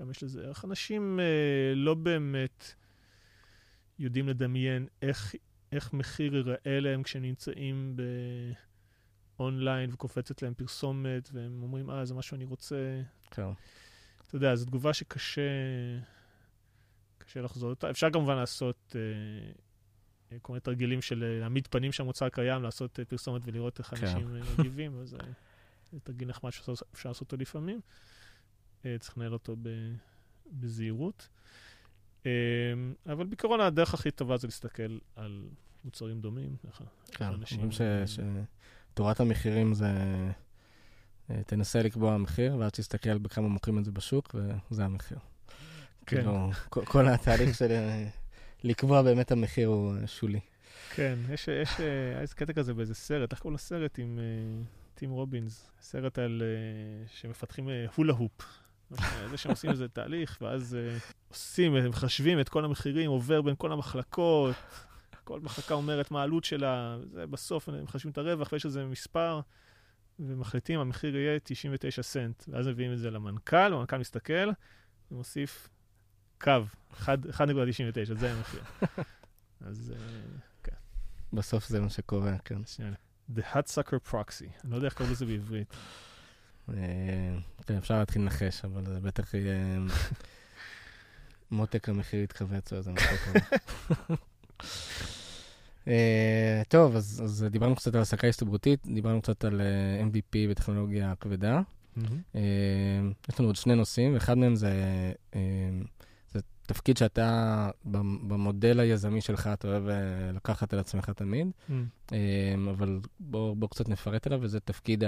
[0.03, 0.65] כמה יש לזה ערך.
[0.65, 1.21] אנשים
[1.75, 2.75] לא באמת
[3.99, 5.35] יודעים לדמיין איך,
[5.73, 8.03] איך מחיר ייראה להם כשהם נמצאים ב...
[9.39, 13.03] אונליין וקופצת להם פרסומת, והם אומרים, אה, זה מה שאני רוצה.
[13.31, 13.47] כן.
[14.27, 15.43] אתה יודע, זו תגובה שקשה
[17.19, 17.91] קשה לחזור אותה.
[17.91, 18.97] אפשר כמובן לעשות
[20.33, 23.87] אה, כל מיני תרגילים של אה, להעמיד פנים שהמוצר קיים, לעשות אה, פרסומת ולראות איך
[23.87, 24.07] כן.
[24.07, 25.19] אנשים אה, מגיבים, אז אה,
[25.93, 27.81] זה תרגיל נחמד שאפשר לעשות אותו לפעמים.
[28.87, 29.57] אה, צריך לנהל אותו
[30.53, 31.29] בזהירות.
[32.27, 32.31] אה,
[33.07, 35.49] אבל בעיקרון הדרך הכי טובה זה להסתכל על
[35.85, 36.57] מוצרים דומים.
[37.13, 37.81] כן, אומרים ש...
[38.07, 38.21] ש...
[38.95, 39.87] תורת המחירים זה,
[41.31, 44.35] אה, תנסה לקבוע מחיר, ואז תסתכל בכמה מוכרים את זה בשוק,
[44.71, 45.19] וזה המחיר.
[46.07, 46.17] כן.
[46.17, 48.09] כאילו, כל התהליך של אה,
[48.63, 50.41] לקבוע באמת המחיר הוא אה, שולי.
[50.95, 51.71] כן, יש, יש,
[52.25, 54.19] יש קטע כזה באיזה סרט, איך קוראים לסרט עם
[54.95, 55.71] טים רובינס?
[55.81, 56.43] סרט על
[57.07, 58.62] שמפתחים הולה הופ.
[59.31, 60.77] זה שהם עושים איזה תהליך, ואז
[61.29, 64.57] עושים, הם מחשבים את כל המחירים, עובר בין כל המחלקות,
[65.25, 69.41] כל מחלקה אומרת מה העלות שלה, זה בסוף הם מחשבים את הרווח ויש איזה מספר,
[70.19, 72.45] ומחליטים, המחיר יהיה 99 סנט.
[72.49, 74.51] ואז מביאים את זה למנכ"ל, המנכ"ל מסתכל,
[75.11, 75.69] ומוסיף
[76.41, 76.53] קו,
[76.93, 77.05] 1.99,
[78.15, 78.63] זה המחיר.
[79.67, 80.77] אז אה, כן.
[81.33, 82.63] בסוף זה מה שקורה, כן.
[83.37, 85.75] The hot sucker proxy, אני לא יודע איך קוראים לזה בעברית.
[86.69, 86.75] אה,
[87.67, 89.79] כן, אפשר להתחיל לנחש, אבל זה בטח יהיה...
[91.51, 93.33] מותק המחיר יתכווץ או איזה משהו.
[95.89, 99.61] אה, טוב, אז דיברנו קצת על העסקה הסתברותית, דיברנו קצת על
[100.11, 101.61] MVP בטכנולוגיה כבדה.
[103.29, 104.73] יש לנו עוד שני נושאים, אחד מהם זה
[106.67, 111.73] תפקיד שאתה, במודל היזמי שלך, אתה אוהב אה, לקחת על עצמך תמיד, mm.
[112.13, 115.05] אמ, אבל בוא, בוא קצת נפרט עליו, וזה תפקיד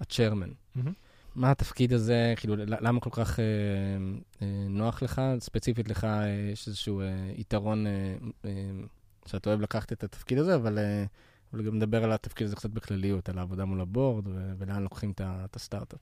[0.00, 0.50] הצ'רמן.
[0.50, 0.90] Mm-hmm.
[1.34, 3.44] מה התפקיד הזה, כאילו, למה כל כך אה,
[4.42, 5.22] אה, נוח לך?
[5.38, 8.50] ספציפית לך אה, יש איזשהו אה, יתרון אה, אה,
[9.26, 11.04] שאתה אוהב לקחת את התפקיד הזה, אבל, אה,
[11.52, 14.24] אבל גם מדבר על התפקיד הזה קצת בכלליות, על העבודה מול הבורד
[14.58, 16.00] ולאן לוקחים את הסטארט-אפ.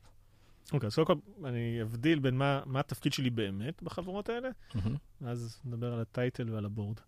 [0.72, 5.24] אוקיי, אז קודם כל אני אבדיל בין מה, מה התפקיד שלי באמת בחברות האלה, mm-hmm.
[5.26, 7.00] אז נדבר על הטייטל ועל הבורד.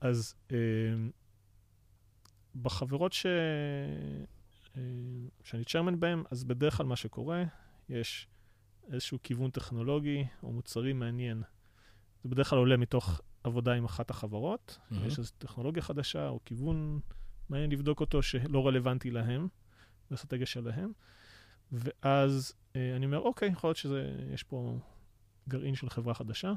[0.00, 0.56] אז אה,
[2.62, 3.26] בחברות ש...
[4.76, 4.82] אה,
[5.44, 7.44] שאני צ'רמן בהן, אז בדרך כלל מה שקורה,
[7.88, 8.28] יש
[8.92, 11.42] איזשהו כיוון טכנולוגי או מוצרי מעניין.
[12.22, 14.94] זה בדרך כלל עולה מתוך עבודה עם אחת החברות, mm-hmm.
[15.06, 17.00] יש איזו טכנולוגיה חדשה או כיוון
[17.48, 19.48] מעניין לבדוק אותו שלא רלוונטי להם,
[20.10, 20.92] באסטרטגיה שלהם.
[21.72, 24.78] ואז אה, אני אומר, אוקיי, יכול להיות שיש פה
[25.48, 26.52] גרעין של חברה חדשה,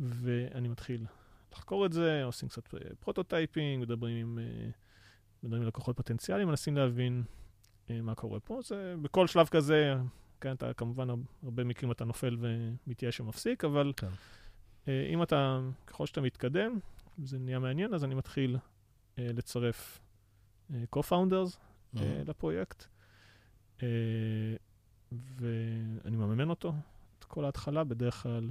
[0.00, 1.06] ואני מתחיל
[1.52, 4.70] לחקור את זה, עושים קצת אה, prototyping, מדברים עם, אה,
[5.46, 7.22] מדברים עם לקוחות פוטנציאליים, מנסים להבין
[7.90, 8.60] אה, מה קורה פה.
[8.64, 9.94] זה בכל שלב כזה,
[10.40, 11.08] כן, אתה כמובן,
[11.42, 14.08] הרבה מקרים אתה נופל ומתייאש ומפסיק, אבל כן.
[14.88, 16.78] אה, אם אתה, ככל שאתה מתקדם,
[17.18, 18.56] זה נהיה מעניין, אז אני מתחיל
[19.18, 20.00] אה, לצרף
[20.70, 21.56] co-founders
[21.94, 22.00] mm-hmm.
[22.26, 22.86] לפרויקט.
[25.12, 26.72] ואני מממן אותו,
[27.18, 28.50] את כל ההתחלה, בדרך כלל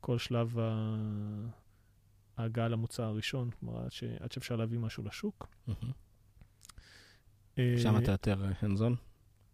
[0.00, 0.58] כל שלב
[2.36, 4.04] ההגעה למוצר הראשון, כלומר, עד, ש...
[4.04, 5.48] עד שאפשר להביא משהו לשוק.
[5.68, 5.74] אה,
[7.78, 8.96] שם אתה יותר hands-on?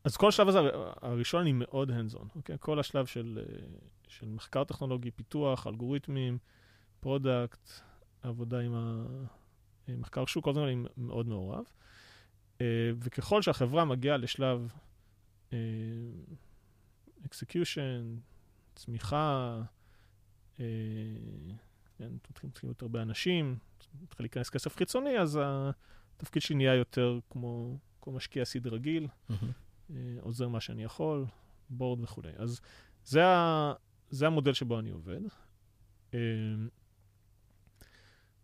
[0.04, 0.58] אז כל שלב הזה,
[1.02, 2.56] הראשון אני מאוד hands-on, אוקיי?
[2.60, 3.66] כל השלב של, אה,
[4.08, 6.38] של מחקר טכנולוגי, פיתוח, אלגוריתמים,
[7.00, 7.70] product,
[8.22, 8.74] עבודה עם
[9.88, 11.64] המחקר שוק, כל הזמן אני מאוד מעורב.
[12.98, 14.72] וככל שהחברה מגיעה לשלב
[17.26, 18.16] execution,
[18.74, 19.60] צמיחה,
[20.60, 20.64] אה,
[21.98, 23.58] כן, מתחילים יותר הרבה אנשים,
[24.02, 25.40] מתחיל להיכנס כסף חיצוני, אז
[26.16, 29.92] התפקיד שלי נהיה יותר כמו, כמו משקיע seed רגיל, mm-hmm.
[30.20, 31.24] עוזר מה שאני יכול,
[31.70, 32.32] board וכולי.
[32.36, 32.60] אז
[33.04, 33.72] זה, ה,
[34.10, 35.20] זה המודל שבו אני עובד.
[36.14, 36.18] אה,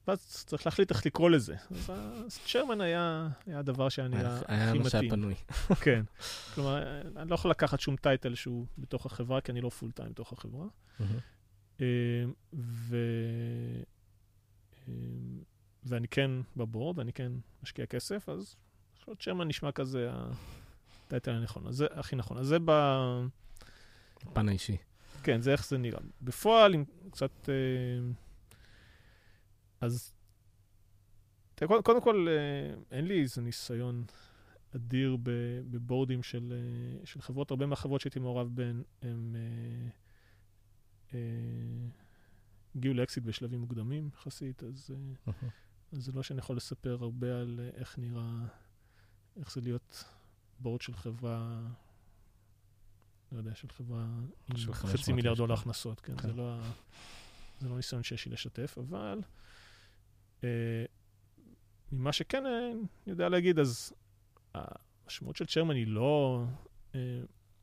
[0.07, 1.57] ואז צריך להחליט איך לקרוא לזה.
[1.89, 4.61] אז chairman היה, היה הדבר שהיה נראה הכי מתאים.
[4.61, 5.35] היה מה שהיה פנוי.
[5.85, 6.03] כן.
[6.55, 10.11] כלומר, אני לא יכול לקחת שום title שהוא בתוך החברה, כי אני לא full time
[10.11, 10.67] בתוך החברה.
[11.81, 11.87] אה,
[12.55, 12.97] ו...
[15.85, 18.57] ואני כן ב board, ואני כן משקיע כסף, אז
[19.19, 20.11] chairman נשמע כזה
[21.07, 21.67] ה title הנכון.
[21.67, 22.39] אז זה הכי נכון.
[22.39, 22.71] אז זה ב...
[24.33, 24.77] פן האישי.
[25.23, 26.01] כן, זה איך זה נראה.
[26.23, 27.49] בפועל, עם קצת...
[27.49, 27.55] אה,
[29.81, 30.13] אז
[31.67, 34.05] קודם, קודם כל, אה, אין לי איזה ניסיון
[34.77, 35.17] אדיר
[35.71, 37.51] בבורדים של, אה, של חברות.
[37.51, 39.37] הרבה מהחברות שהייתי מעורב בהן, הם
[42.75, 44.91] הגיעו לאקסיט בשלבים מוקדמים יחסית, אז.
[45.93, 48.47] אז זה לא שאני יכול לספר הרבה על איך נראה,
[49.41, 50.05] איך זה להיות
[50.59, 51.61] בורד של חברה,
[53.33, 54.07] לא יודע, של חברה
[54.49, 56.29] עם חצי מיליארד דולר הכנסות, כן, כן.
[56.29, 56.61] זה, לא,
[57.61, 59.21] זה לא ניסיון שיש לי לשתף, אבל...
[60.45, 60.85] אה,
[61.93, 63.93] ממה שכן אה, אני יודע להגיד, אז
[64.55, 66.45] המשמעות של צ'רמן היא לא
[66.95, 67.21] אה,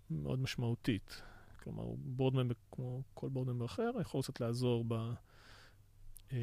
[0.10, 1.22] מאוד משמעותית.
[1.64, 5.14] כלומר, בורד ממבר, כמו כל בורד ממבר אחר, יכול קצת לעזור ב...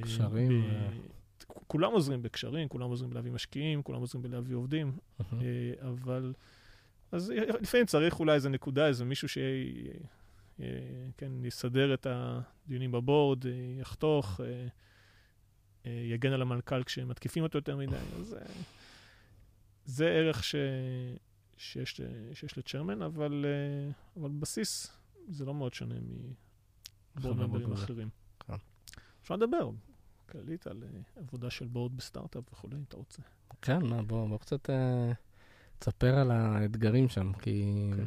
[0.03, 0.63] קשרים.
[0.63, 1.24] ב...
[1.47, 5.25] כולם עוזרים בקשרים, כולם עוזרים בלהביא משקיעים, כולם עוזרים בלהביא עובדים, uh-huh.
[5.83, 6.33] אבל...
[7.13, 10.65] אז לפעמים צריך אולי איזה נקודה, איזה מישהו שכן,
[11.45, 13.45] יסדר את הדיונים בבורד,
[13.81, 14.41] יחתוך.
[15.87, 17.97] אה, יגן על המנכ"ל כשמתקיפים אותו יותר מדי.
[18.21, 18.47] אז אה,
[19.85, 20.55] זה ערך ש...
[21.57, 22.01] שיש,
[22.35, 24.97] שיש לצ'רמן, אבל, אה, אבל בסיס
[25.29, 25.95] זה לא מאוד שונה
[27.17, 28.09] מבורד אחרים.
[28.41, 28.55] כן.
[29.23, 29.71] אפשר לדבר
[30.27, 30.83] כללית על
[31.17, 33.23] עבודה של בורד בסטארט-אפ וכולי, אם אתה רוצה.
[33.63, 34.71] כן, מה, בוא, בוא קצת
[35.79, 37.91] תספר על האתגרים שם, כי...
[37.97, 38.05] כן.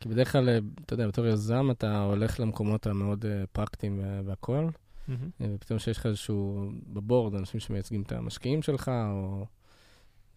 [0.00, 0.48] כי בדרך כלל,
[0.86, 4.70] אתה יודע, בתור יזם אתה הולך למקומות המאוד פרקטיים והכול.
[5.08, 5.14] אה,
[5.54, 9.46] ופתאום שיש לך איזשהו, בבורד, אנשים שמייצגים את המשקיעים שלך, או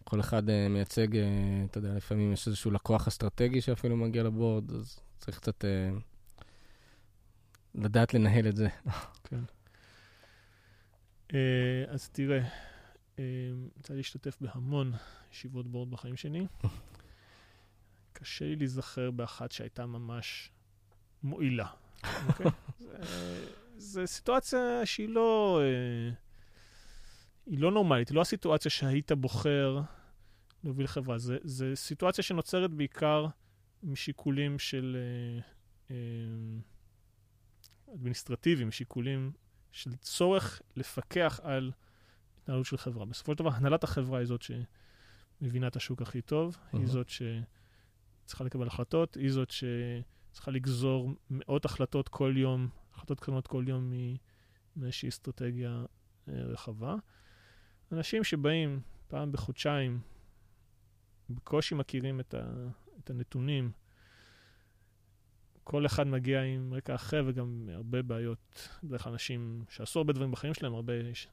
[0.04, 4.72] כל אחד אה, מייצג, אה, אתה יודע, לפעמים יש איזשהו לקוח אסטרטגי שאפילו מגיע לבורד,
[4.72, 5.90] אז צריך קצת אה,
[7.74, 8.68] לדעת לנהל את זה.
[9.24, 9.40] כן.
[11.34, 11.38] אה,
[11.88, 12.40] אז תראה,
[13.18, 13.24] אה,
[13.80, 14.92] יצא לי להשתתף בהמון
[15.32, 16.46] ישיבות בורד בחיים שלי.
[18.12, 20.50] קשה לי להיזכר באחת שהייתה ממש
[21.22, 21.66] מועילה.
[22.28, 22.46] אוקיי?
[22.78, 22.96] זה-
[23.76, 25.60] זה סיטואציה שהיא לא...
[25.62, 26.10] אה,
[27.46, 29.80] היא לא נורמלית, היא לא הסיטואציה שהיית בוחר
[30.64, 31.16] להוביל חברה.
[31.44, 33.26] זה סיטואציה שנוצרת בעיקר
[33.82, 35.40] משיקולים של אה,
[35.90, 35.96] אה,
[37.94, 39.32] אדמיניסטרטיביים, שיקולים
[39.72, 41.72] של צורך לפקח על
[42.38, 43.04] התנהלות של חברה.
[43.06, 46.86] בסופו של דבר, הנהלת החברה היא זאת שמבינה את השוק הכי טוב, היא Mhm.
[46.86, 53.64] זאת שצריכה לקבל החלטות, היא זאת שצריכה לגזור מאות החלטות כל יום, החלטות קטנות כל
[53.68, 53.92] יום
[54.76, 55.84] מאיזושהי אסטרטגיה
[56.28, 56.96] אה, רחבה.
[57.92, 60.00] אנשים שבאים פעם בחודשיים,
[61.30, 63.72] בקושי מכירים את, ה, את הנתונים,
[65.70, 70.30] כל אחד מגיע עם רקע אחר וגם הרבה בעיות, בדרך כלל אנשים שעשו הרבה דברים
[70.30, 71.28] בחיים שלהם, הרבה ש-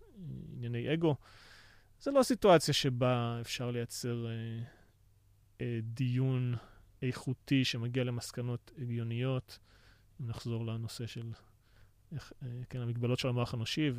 [0.55, 1.15] ענייני אגו.
[2.01, 4.31] זה לא סיטואציה שבה אפשר לייצר אה,
[5.61, 6.55] אה, דיון
[7.01, 9.59] איכותי שמגיע למסקנות הגיוניות.
[10.19, 11.31] נחזור לנושא של
[12.11, 13.91] איך, אה, כן, המגבלות של המוח האנושי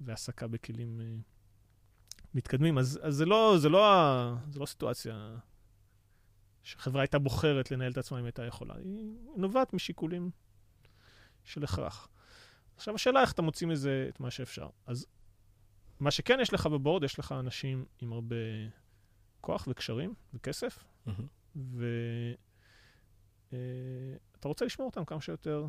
[0.00, 1.16] והעסקה בכלים אה,
[2.34, 2.78] מתקדמים.
[2.78, 5.36] אז, אז זה, לא, זה, לא, ה- זה לא סיטואציה
[6.66, 8.74] שחברה הייתה בוחרת לנהל את עצמה אם הייתה יכולה.
[8.74, 10.30] היא נובעת משיקולים
[11.44, 12.08] של הכרח.
[12.76, 14.68] עכשיו, השאלה איך אתה מוציא מזה את מה שאפשר.
[14.86, 15.06] אז
[16.00, 18.36] מה שכן יש לך בבורד, יש לך אנשים עם הרבה
[19.40, 21.26] כוח וקשרים וכסף, מהמם.
[23.52, 25.66] ואתה רוצה לשמור אותם כמה שיותר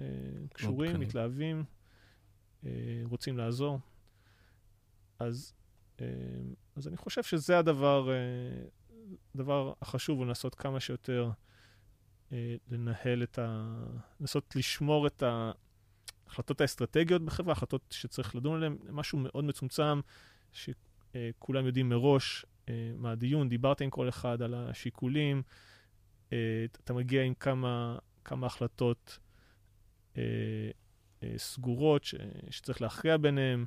[0.00, 0.06] אה,
[0.52, 1.00] קשורים.
[1.00, 1.64] מתלהבים,
[2.64, 2.70] אה,
[3.04, 3.78] רוצים לעזור.
[5.18, 5.54] אז,
[6.00, 6.06] אה,
[6.76, 8.64] אז אני חושב שזה הדבר, אה,
[9.34, 11.30] הדבר החשוב, הוא לנסות כמה שיותר
[12.32, 13.74] אה, לנהל את ה...
[14.20, 20.00] לנסות לשמור את ההחלטות האסטרטגיות בחברה, החלטות שצריך לדון עליהן, משהו מאוד מצומצם,
[20.52, 25.42] שכולם יודעים מראש אה, מה הדיון, דיברת עם כל אחד על השיקולים,
[26.32, 29.18] אה, אתה מגיע עם כמה, כמה החלטות
[30.16, 30.22] אה,
[31.22, 32.14] אה, סגורות ש,
[32.50, 33.64] שצריך להכריע ביניהן.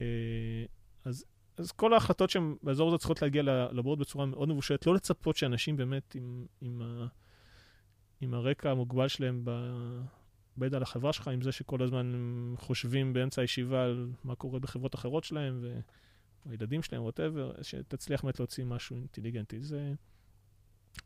[0.00, 0.64] אה,
[1.04, 1.24] אז,
[1.56, 5.76] אז כל ההחלטות שהן באזור הזה צריכות להגיע לבורד בצורה מאוד מבושלת, לא לצפות שאנשים
[5.76, 7.06] באמת עם, עם, ה,
[8.20, 10.00] עם הרקע המוגבל שלהם ב-
[10.56, 14.58] בידע על החברה שלך, עם זה שכל הזמן הם חושבים באמצע הישיבה על מה קורה
[14.58, 15.80] בחברות אחרות שלהם, ו...
[16.50, 19.62] הילדים שלהם, ווטאבר, שתצליח באמת להוציא משהו אינטליגנטי.
[19.62, 19.92] זה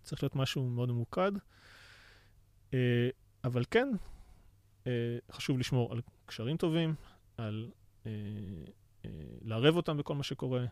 [0.02, 1.32] צריך להיות משהו מאוד ממוקד.
[2.74, 3.08] אה,
[3.44, 3.88] אבל כן,
[4.86, 6.94] אה, חשוב לשמור על קשרים טובים,
[7.36, 7.70] על
[8.06, 8.10] אה,
[9.42, 10.64] לערב אותם בכל מה שקורה,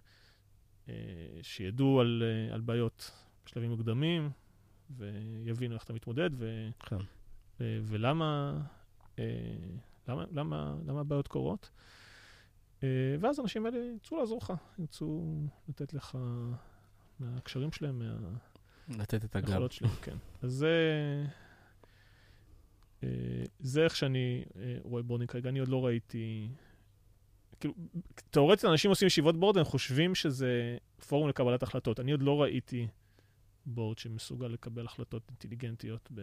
[0.89, 0.95] אה,
[1.43, 3.11] שידעו על, אה, על בעיות
[3.47, 4.31] בשלבים מוקדמים,
[4.91, 6.97] ויבינו איך אתה מתמודד, ו, כן.
[7.61, 8.61] ו- ולמה
[9.19, 9.25] אה,
[10.09, 11.71] למה, למה, למה הבעיות קורות.
[12.83, 16.19] אה, ואז האנשים האלה ירצו לעזור לך, ירצו לתת לך
[17.21, 18.03] מהקשרים שלהם,
[18.89, 19.69] לתת את הגב.
[19.69, 20.17] שלהם, כן.
[20.43, 20.77] אז זה,
[23.03, 23.09] אה,
[23.59, 25.51] זה איך שאני אה, רואה boarding כרגע.
[25.51, 26.49] אני עוד לא ראיתי...
[27.73, 27.89] כאילו,
[28.31, 30.77] תאורטית אנשים עושים ישיבות board, הם חושבים שזה
[31.09, 32.01] פורום לקבלת החלטות.
[32.01, 32.87] אני עוד לא ראיתי
[33.67, 36.21] board שמסוגל לקבל החלטות אינטליגנטיות ב...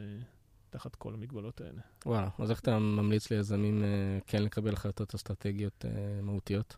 [0.69, 1.81] תחת כל המגבלות האלה.
[2.05, 6.75] וואלה, אז איך אתה ממליץ ליזמים אה, כן לקבל החלטות אסטרטגיות אה, מהותיות?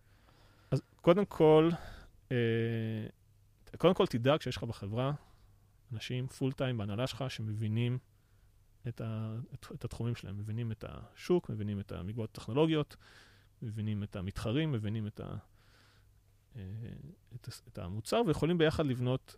[0.72, 1.70] אז קודם כל,
[2.32, 2.38] אה,
[3.78, 5.12] קודם כל תדאג שיש לך בחברה
[5.94, 7.98] אנשים full time בהנהלה שלך שמבינים
[8.88, 12.96] את, ה, את, את התחומים שלהם, מבינים את השוק, מבינים את המגבלות הטכנולוגיות,
[13.62, 15.36] מבינים את המתחרים, מבינים את, ה,
[16.56, 16.62] אה,
[17.36, 19.36] את, את המוצר, ויכולים ביחד לבנות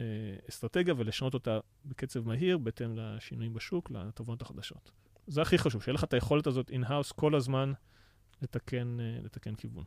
[0.00, 0.06] אה,
[0.48, 4.90] אסטרטגיה ולשנות אותה בקצב מהיר, בהתאם לשינויים בשוק, לתובנות החדשות.
[5.26, 7.72] זה הכי חשוב, שיהיה לך את היכולת הזאת in-house כל הזמן
[8.42, 9.84] לתקן, אה, לתקן כיוון.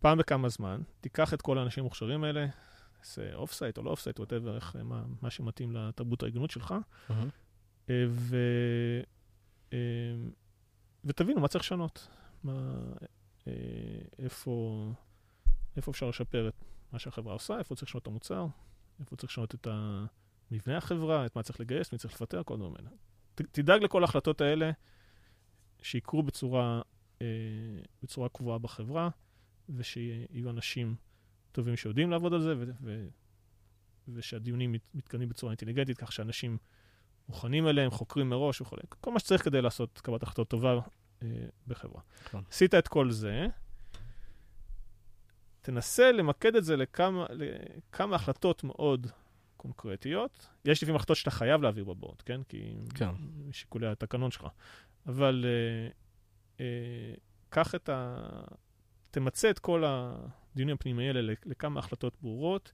[0.00, 2.46] פעם בכמה זמן, תיקח את כל האנשים המוכשרים האלה,
[2.98, 6.74] תעשה off-site או לא off-site, whatever, מה, מה שמתאים לתרבות ההתארגנות שלך,
[7.90, 8.36] אה, ו...
[11.04, 12.08] ותבינו מה צריך לשנות,
[12.44, 12.74] מה,
[13.46, 13.52] אה,
[14.18, 14.86] איפה,
[15.76, 18.46] איפה אפשר לשפר את מה שהחברה עושה, איפה צריך לשנות את המוצר,
[19.00, 19.66] איפה צריך לשנות את
[20.50, 22.90] מבנה החברה, את מה צריך לגייס, מי צריך לפטר, כל הדברים האלה.
[23.34, 24.70] תדאג לכל ההחלטות האלה
[25.82, 26.82] שיקרו בצורה,
[27.22, 27.26] אה,
[28.02, 29.08] בצורה קבועה בחברה,
[29.68, 30.94] ושיהיו אנשים
[31.52, 33.08] טובים שיודעים לעבוד על זה, ו- ו-
[34.08, 36.58] ושהדיונים מת- מתקדמים בצורה אינטליגנטית, כך שאנשים
[37.30, 38.76] מוכנים אליהם, חוקרים מראש וכו'.
[39.00, 40.78] כל מה שצריך כדי לעשות קבלת החלטות טובה
[41.22, 41.28] אה,
[41.66, 42.02] בחברה.
[42.26, 42.44] נכון.
[42.50, 43.46] עשית את כל זה,
[45.60, 49.06] תנסה למקד את זה לכמה, לכמה החלטות מאוד
[49.56, 50.48] קונקרטיות.
[50.64, 52.42] יש לפעמים החלטות שאתה חייב להעביר בבורד, כן?
[52.42, 52.74] כי...
[52.94, 53.10] כן.
[53.48, 54.46] משיקולי התקנון שלך.
[55.06, 55.90] אבל אה,
[56.60, 57.14] אה,
[57.48, 58.16] קח את ה...
[59.10, 62.72] תמצה את כל הדיונים הפנימיים האלה לכמה החלטות ברורות.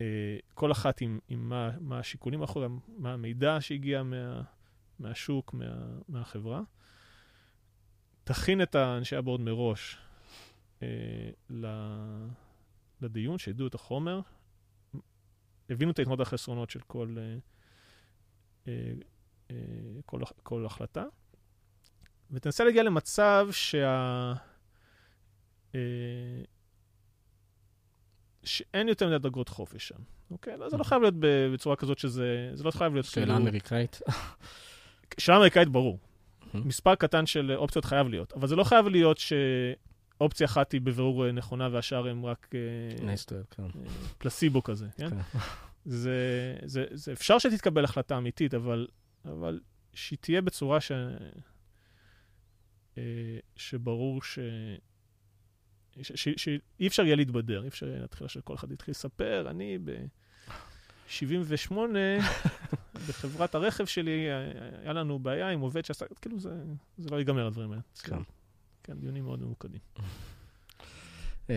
[0.00, 2.66] אה, כל אחת עם, עם מה, מה השיקולים מאחורי,
[2.98, 4.42] מה המידע שהגיע מה,
[4.98, 5.64] מהשוק, מה,
[6.08, 6.62] מהחברה.
[8.24, 9.98] תכין את האנשי הבורד מראש
[10.82, 10.88] אה,
[13.00, 14.20] לדיון, שידעו את החומר,
[15.70, 17.38] הבינו את היתרונות והחסרונות של כל, אה,
[18.68, 18.92] אה,
[19.50, 19.56] אה,
[20.06, 21.04] כל, כל החלטה,
[22.30, 24.32] ותנסה להגיע למצב שה...
[25.74, 25.80] אה,
[28.44, 29.98] שאין יותר מדי דרגות חופש שם,
[30.30, 30.56] אוקיי?
[30.56, 31.14] לא, זה לא חייב להיות
[31.52, 32.50] בצורה כזאת שזה...
[32.54, 33.38] זה לא חייב להיות שאלה כאילו...
[33.38, 34.00] אמריקאית.
[35.18, 35.98] שאלה אמריקאית ברור.
[36.54, 41.26] מספר קטן של אופציות חייב להיות, אבל זה לא חייב להיות שאופציה אחת היא בבירור
[41.26, 42.54] אה, נכונה והשאר הם רק
[42.98, 43.62] nice כן.
[44.18, 45.10] פלסיבו כזה, כן?
[45.10, 45.38] כן.
[45.84, 48.86] זה, זה, זה אפשר שתתקבל החלטה אמיתית, אבל,
[49.24, 49.60] אבל
[49.94, 50.92] שהיא תהיה בצורה ש,
[53.56, 54.38] שברור ש...
[56.02, 61.72] שאי אפשר יהיה להתבדר, אי אפשר להתחיל שכל אחד יתחיל לספר, אני ב-78,
[63.08, 64.26] בחברת הרכב שלי,
[64.82, 66.50] היה לנו בעיה עם עובד שעשה, כאילו זה,
[66.98, 67.82] זה לא ייגמר הדברים האלה.
[68.02, 68.16] כן.
[68.82, 69.80] כן, דיונים מאוד ממוקדים.
[71.50, 71.54] אמ,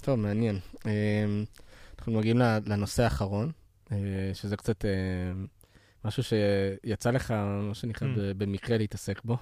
[0.00, 0.58] טוב, מעניין.
[0.86, 1.44] אמ,
[1.98, 3.52] אנחנו מגיעים לנושא האחרון,
[3.92, 4.90] אה, שזה קצת אה,
[6.04, 7.30] משהו שיצא לך,
[7.68, 8.34] מה שנקרא, mm.
[8.38, 9.36] במקרה להתעסק בו.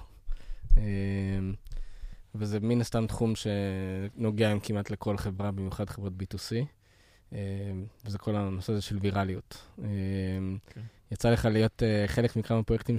[2.35, 6.65] וזה מן הסתם תחום שנוגע עם כמעט לכל חברה, במיוחד חברות B2C,
[7.33, 7.39] אה,
[8.05, 9.57] וזה כל הנושא הזה של ויראליות.
[9.77, 9.81] Okay.
[9.81, 9.87] אה,
[10.69, 10.81] כן.
[11.11, 12.95] יצא לך להיות אה, חלק מכמה פרויקטים.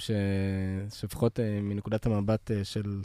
[0.91, 3.01] שלפחות מנקודת המבט של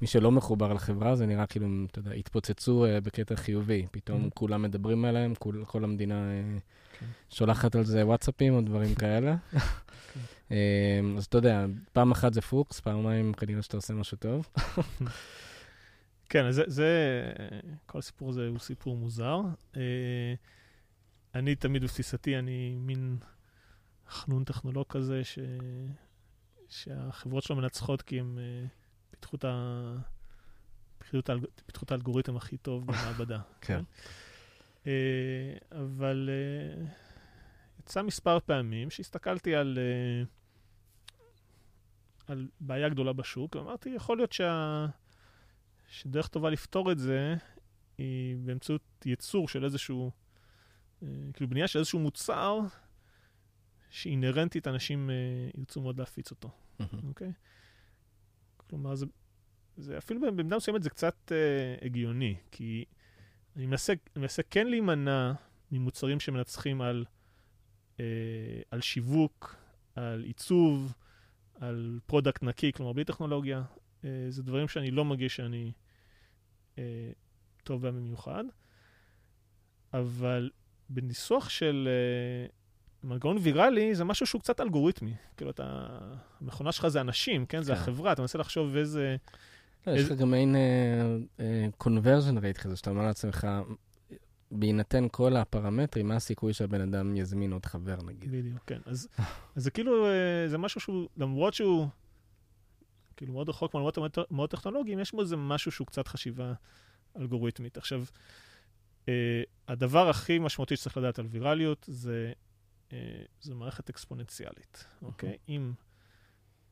[0.00, 3.86] מי שלא מחובר לחברה, זה נראה כאילו, אתה יודע, התפוצצו בקטע חיובי.
[3.90, 4.34] פתאום mm-hmm.
[4.34, 6.60] כולם מדברים עליהם, כל, כל המדינה okay.
[7.00, 7.06] כן.
[7.30, 9.34] שולחת על זה וואטסאפים או דברים כאלה.
[9.54, 9.58] okay.
[10.48, 11.16] כן.
[11.16, 14.48] אז אתה יודע, פעם אחת זה פוקס, פעמיים כנראה שאתה עושה משהו טוב.
[16.32, 17.22] כן, זה, זה,
[17.86, 19.40] כל הסיפור הזה הוא סיפור מוזר.
[19.76, 20.34] אה,
[21.34, 23.18] אני תמיד בתפיסתי, אני מין
[24.08, 25.38] חנון טכנולוג כזה, ש...
[26.68, 28.66] שהחברות שלו מנצחות כי הם אה,
[29.10, 29.96] פיתחו את, ה...
[31.66, 33.38] פיתחו את, האלגוריתם הכי טוב במעבדה.
[33.60, 33.82] כן.
[34.84, 34.90] כן?
[34.90, 36.30] אה, אבל
[37.80, 39.78] יצא מספר פעמים שהסתכלתי על,
[42.26, 44.86] על בעיה גדולה בשוק, ואמרתי, יכול להיות שה...
[45.92, 47.34] שדרך טובה לפתור את זה
[47.98, 50.10] היא באמצעות ייצור של איזשהו,
[51.02, 52.60] אה, כאילו בנייה של איזשהו מוצר
[53.90, 55.14] שאינהרנטית אנשים אה,
[55.58, 56.50] ירצו מאוד להפיץ אותו,
[57.08, 57.28] אוקיי?
[57.28, 57.32] Okay?
[58.56, 59.06] כלומר, זה,
[59.76, 62.84] זה אפילו במידה מסוימת זה קצת אה, הגיוני, כי
[63.56, 65.32] אני מנסה, אני מנסה כן להימנע
[65.72, 67.04] ממוצרים שמנצחים על,
[68.00, 68.04] אה,
[68.70, 69.56] על שיווק,
[69.94, 70.94] על עיצוב,
[71.54, 73.62] על product נקי, כלומר בלי טכנולוגיה.
[74.04, 75.72] אה, זה דברים שאני לא מרגיש שאני
[76.78, 77.10] אה,
[77.64, 78.44] טוב בהם במיוחד,
[79.94, 80.50] אבל
[80.88, 82.46] בניסוח של אה,
[83.08, 85.14] מנגנון ויראלי זה משהו שהוא קצת אלגוריתמי.
[85.36, 85.88] כאילו, אתה,
[86.40, 87.62] המכונה שלך זה אנשים, כן?
[87.62, 87.80] זה כן.
[87.80, 89.16] החברה, אתה מנסה לחשוב איזה...
[89.86, 90.56] לא, יש לך גם מעין
[91.82, 93.46] conversion rate כזה, שאתה אומר לעצמך,
[94.50, 98.32] בהינתן כל הפרמטרים, מה הסיכוי שהבן אדם יזמין עוד חבר, נגיד?
[98.32, 98.78] בדיוק, כן.
[98.86, 99.08] אז,
[99.56, 100.06] אז זה כאילו,
[100.48, 101.88] זה משהו שהוא, למרות שהוא
[103.22, 103.98] כאילו מאוד רחוק מעולמות
[104.30, 106.52] מאוד טכנולוגיים, יש בו איזה משהו שהוא קצת חשיבה
[107.16, 107.76] אלגוריתמית.
[107.76, 108.04] עכשיו,
[109.08, 112.32] אה, הדבר הכי משמעותי שצריך לדעת על ויראליות זה,
[112.92, 115.32] אה, זה מערכת אקספוננציאלית, אוקיי?
[115.32, 115.36] Okay.
[115.48, 115.72] אם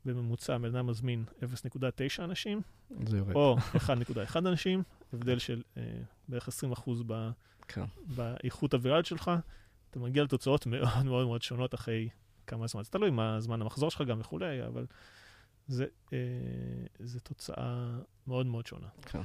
[0.05, 2.61] בממוצע בן אדם מזמין 0.9 אנשים,
[3.35, 4.83] או 1.1 אנשים,
[5.13, 5.83] הבדל של אה,
[6.29, 7.31] בערך 20 אחוז ב,
[7.69, 7.85] כן.
[8.07, 9.31] באיכות הוויראלית שלך,
[9.91, 12.09] אתה מגיע לתוצאות מאוד מאוד מאוד שונות אחרי
[12.47, 12.83] כמה זמן.
[12.83, 14.87] זה תלוי מה זמן המחזור שלך גם וכולי, אבל...
[15.71, 16.19] זה, אה,
[16.99, 18.87] זה תוצאה מאוד מאוד שונה.
[19.03, 19.21] כן.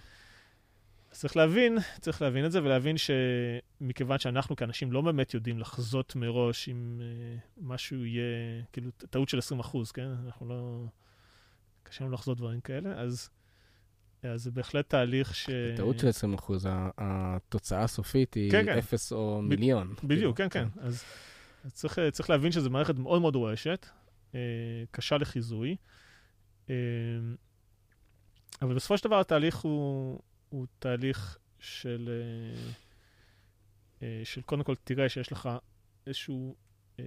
[1.12, 6.16] אז צריך להבין, צריך להבין את זה, ולהבין שמכיוון שאנחנו כאנשים לא באמת יודעים לחזות
[6.16, 10.08] מראש אם אה, משהו יהיה, כאילו, טעות של 20 אחוז, כן?
[10.26, 10.86] אנחנו לא...
[11.84, 13.30] קשה לנו לחזות דברים כאלה, אז...
[14.24, 15.50] אז זה בהחלט תהליך ש...
[15.78, 16.68] טעות של 20 אחוז,
[16.98, 18.78] התוצאה הסופית היא כן, כן.
[18.78, 19.94] אפס או ב- מיליון.
[20.04, 20.70] בדיוק, כאילו, כן, כן.
[20.76, 20.80] כן.
[20.82, 21.04] אז,
[21.66, 23.86] אז צריך, צריך להבין שזו מערכת מאוד מאוד רועשת,
[24.36, 24.40] אה,
[24.92, 25.76] קשה לחיזוי.
[26.70, 27.36] אמ,
[28.62, 32.10] אבל בסופו של דבר התהליך הוא, הוא תהליך של,
[34.02, 35.50] אה, של קודם כל תראה שיש לך
[36.08, 36.56] איזשהו,
[37.00, 37.06] אה,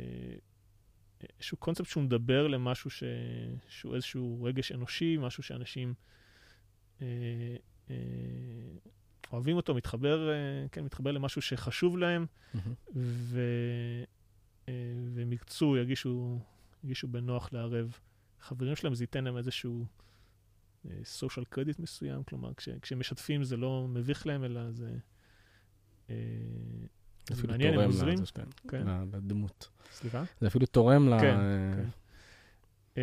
[1.37, 3.03] איזשהו קונספט שהוא מדבר למשהו ש...
[3.69, 5.95] שהוא איזשהו רגש אנושי, משהו שאנשים
[7.03, 7.07] אה,
[7.91, 7.97] אה,
[9.33, 10.35] אוהבים אותו, מתחבר, אה,
[10.73, 12.27] כן, מתחבר למשהו שחשוב להם,
[12.97, 13.41] ו...
[14.69, 14.73] אה,
[15.15, 16.39] והם ירצו, ירגישו,
[16.85, 17.99] ירגישו בנוח לערב
[18.41, 19.87] חברים שלהם, זה ייתן להם איזשהו
[21.05, 24.97] סושיאל uh, קרדיט מסוים, כלומר, כש, כשהם משתפים זה לא מביך להם, אלא זה...
[26.11, 26.17] אה,
[27.31, 28.19] זה מעניין, הם עוזרים.
[28.35, 28.87] כן, כן.
[29.13, 29.69] לדמות.
[29.93, 30.25] סליחה?
[30.41, 31.21] זה אפילו תורם ל...
[31.21, 31.37] כן,
[31.77, 31.89] כן.
[32.95, 32.99] Uh,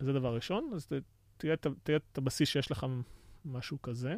[0.00, 0.86] זה דבר ראשון, אז
[1.36, 1.54] תראה,
[1.96, 2.86] את הבסיס שיש לך
[3.44, 4.16] משהו כזה.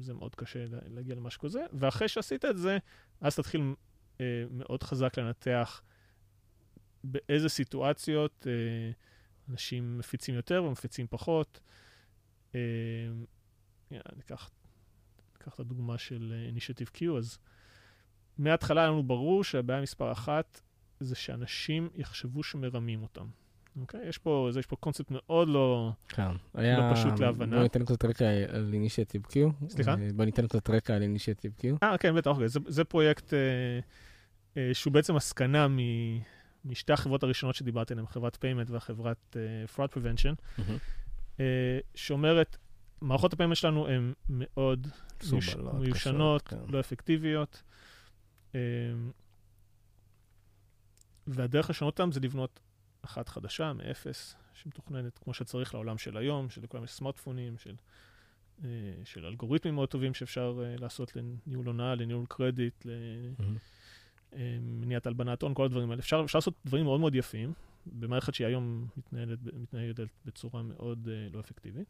[0.00, 2.78] זה מאוד קשה להגיע למשהו כזה, ואחרי שעשית את זה,
[3.20, 3.74] אז תתחיל
[4.50, 5.82] מאוד חזק לנתח
[7.04, 8.94] באיזה סיטואציות uh,
[9.52, 11.60] אנשים מפיצים יותר ומפיצים פחות.
[12.52, 12.54] Uh,
[14.16, 14.50] ניקח,
[15.38, 17.38] ניקח את הדוגמה של Initiative Q, אז
[18.38, 20.60] מההתחלה היה לנו ברור שהבעיה מספר אחת
[21.00, 23.26] זה שאנשים יחשבו שמרמים אותם.
[23.80, 24.08] אוקיי?
[24.08, 26.22] יש פה, יש פה קונספט מאוד לא, כן.
[26.54, 27.56] לא היה, פשוט להבנה.
[27.56, 29.34] בוא ניתן קצת רקע על Initiative Q.
[29.68, 29.94] סליחה?
[30.14, 31.64] בוא ניתן קצת רקע על אינישטיב Q.
[31.82, 32.48] אה, כן, בטח, אוקיי.
[32.48, 33.38] זה, זה פרויקט אה,
[34.56, 35.78] אה, שהוא בעצם הסקנה מ,
[36.64, 40.72] משתי החברות הראשונות שדיברתי עליהן, חברת payment והחברת אה, fraud prevention, mm-hmm.
[41.40, 42.56] אה, שאומרת,
[43.00, 44.86] מערכות ה payment שלנו הן מאוד
[45.78, 46.56] מיושנות, כן.
[46.68, 47.62] לא אפקטיביות.
[48.54, 48.60] אה,
[51.26, 52.60] והדרך לשנות אותם זה לבנות
[53.02, 57.74] אחת חדשה, מאפס, שמתוכננת כמו שצריך לעולם של היום, שלכולם יש סמארטפונים, של,
[58.64, 58.68] אה,
[59.04, 63.42] של אלגוריתמים מאוד טובים שאפשר אה, לעשות לניהול הונאה, לניהול קרדיט, mm-hmm.
[65.06, 66.00] הלבנת הון, כל הדברים האלה.
[66.00, 67.52] אפשר, אפשר לעשות דברים מאוד מאוד יפים,
[67.86, 71.88] במערכת שהיא היום מתנהלת, מתנהלת בצורה מאוד לא אפקטיבית,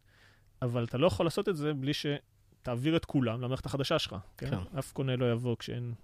[0.62, 4.50] אבל אתה לא יכול לעשות את זה בלי שתעביר את כולם למערכת החדשה שלך, כן?
[4.50, 4.78] כן.
[4.78, 5.94] אף קונה לא יבוא כשאין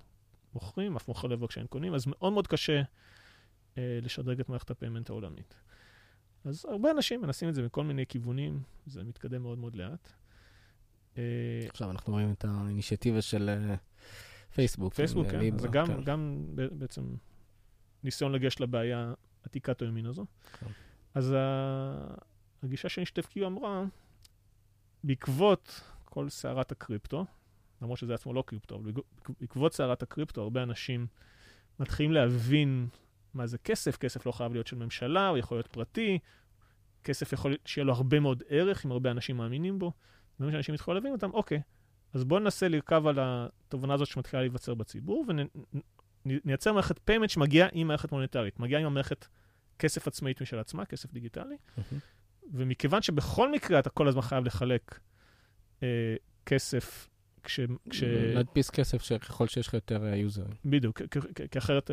[0.55, 2.83] מוכרים, אף מוכר לא יבוא כשאין קונים, אז מאוד מאוד קשה
[3.79, 5.55] אה, לשדרג את מערכת ה payment העולמית.
[6.45, 10.13] אז הרבה אנשים מנסים את זה מכל מיני כיוונים, זה מתקדם מאוד מאוד לאט.
[11.19, 11.23] אה,
[11.69, 13.77] עכשיו אנחנו רואים את האינישיאטיבה של אה,
[14.55, 14.95] פייסבוק.
[14.95, 15.59] פייסבוק, כן.
[15.59, 16.05] זה גם, כן.
[16.05, 17.03] גם בעצם
[18.05, 20.27] ניסיון לגשת לבעיה עתיקת היומין הזו.
[20.61, 20.67] כן.
[21.15, 21.35] אז
[22.63, 23.85] הגישה של Initiative Q אמרה,
[25.05, 27.25] בעקבות כל סערת הקריפטו,
[27.83, 28.93] למרות שזה עצמו לא קריפטו, אבל
[29.41, 31.07] בעקבות סערת הקריפטו, הרבה אנשים
[31.81, 32.89] מתחילים להבין
[33.35, 36.19] מה זה כסף, כסף לא חייב להיות של ממשלה, הוא יכול להיות פרטי,
[37.05, 39.93] כסף יכול שיהיה לו הרבה מאוד ערך, אם הרבה אנשים מאמינים בו.
[40.37, 41.61] דברים שאנשים יתחילו להבין אותם, אוקיי,
[42.15, 45.25] אז בואו ננסה לרכב על התובנה הזאת שמתחילה להיווצר בציבור,
[46.25, 49.27] ונייצר מערכת payment שמגיעה עם מערכת מוניטרית, מגיעה עם המערכת
[49.79, 51.57] כסף עצמאית משל עצמה, כסף דיגיטלי,
[52.53, 55.01] ומכיוון שבכל מקרה אתה כל הזמן חייב לחלק
[55.83, 56.15] אה,
[56.47, 57.09] כסף
[57.43, 57.61] כש...
[57.91, 58.03] כש...
[58.35, 60.55] להדפיס כסף ככל שיש לך יותר יוזרים.
[60.65, 61.03] בדיוק,
[61.51, 61.91] כי אחרת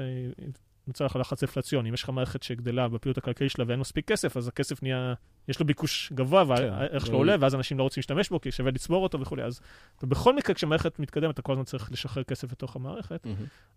[0.87, 1.89] נוצר לך לחץ אינפלציוני.
[1.89, 5.13] אם יש לך מערכת שגדלה בפעילות הכלכלית שלה ואין מספיק כסף, אז הכסף נהיה,
[5.47, 8.51] יש לו ביקוש גבוה והערך כן, שלו עולה, ואז אנשים לא רוצים להשתמש בו כי
[8.51, 9.43] שווה לצבור אותו וכולי.
[9.43, 9.61] אז
[10.03, 13.27] בכל מקרה, כשמערכת מתקדמת, אתה כל הזמן צריך לשחרר כסף לתוך המערכת.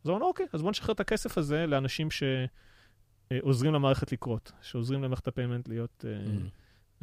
[0.05, 2.09] אז אמרנו, אוקיי, אז בואו נשחרר את הכסף הזה לאנשים
[3.31, 6.05] שעוזרים למערכת לקרות, שעוזרים למערכת ה payment להיות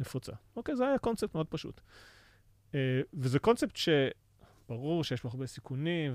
[0.00, 0.32] נפוצה.
[0.56, 1.80] אוקיי, זה היה קונספט מאוד פשוט.
[2.74, 3.88] אה, וזה קונספט ש...
[4.68, 6.12] ברור שיש בו הרבה סיכונים,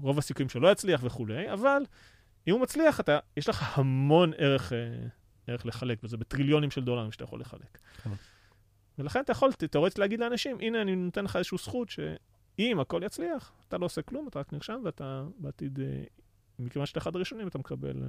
[0.00, 1.82] ורוב הסיכויים שלא יצליח וכולי, אבל
[2.48, 4.78] אם הוא מצליח, אתה, יש לך המון ערך, אה,
[5.46, 7.78] ערך לחלק בזה, בטריליונים של דולרים שאתה יכול לחלק.
[8.04, 8.10] כן.
[8.98, 13.52] ולכן אתה יכול תאורטית להגיד לאנשים, הנה, אני נותן לך איזושהי זכות שאם הכל יצליח,
[13.68, 16.02] אתה לא עושה כלום, אתה רק נרשם, ואתה בעתיד, אה,
[16.58, 18.08] מכיוון שאתה אחד הראשונים, אתה מקבל אה,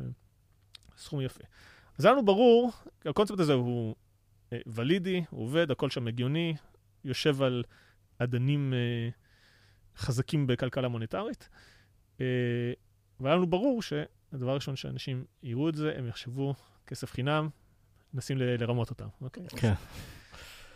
[0.97, 1.43] סכום יפה.
[1.97, 2.71] אז לנו ברור,
[3.05, 3.95] הקונספט הזה הוא
[4.67, 6.55] ולידי, הוא עובד, הכל שם הגיוני,
[7.03, 7.63] יושב על
[8.17, 8.73] אדנים
[9.97, 11.49] חזקים בכלכלה מוניטרית.
[13.19, 13.81] והיה לנו ברור
[14.33, 16.53] הדבר הראשון שאנשים יראו את זה, הם יחשבו,
[16.87, 17.49] כסף חינם,
[18.13, 19.47] מנסים ל- לרמות אותם, אוקיי?
[19.47, 19.73] כן.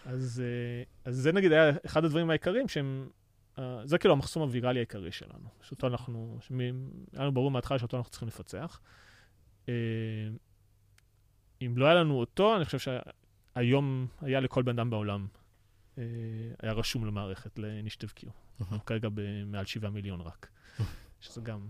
[0.06, 3.10] אז, אה, אז זה נגיד היה אחד הדברים העיקריים שהם,
[3.56, 6.72] uh, זה כאילו המחסום הוויראלי העיקרי שלנו, שאותו אנחנו, היה
[7.14, 8.80] לנו ברור מההתחלה שאותו אנחנו צריכים לפצח.
[9.66, 9.70] Uh,
[11.62, 12.99] אם לא היה לנו אותו, אני חושב
[13.56, 15.28] שהיום היה לכל בן אדם בעולם,
[16.62, 18.30] היה רשום למערכת לנשטב קיו.
[18.62, 18.80] Uh-huh.
[18.86, 20.49] כרגע במעל 7 מיליון רק,
[21.20, 21.68] שזה גם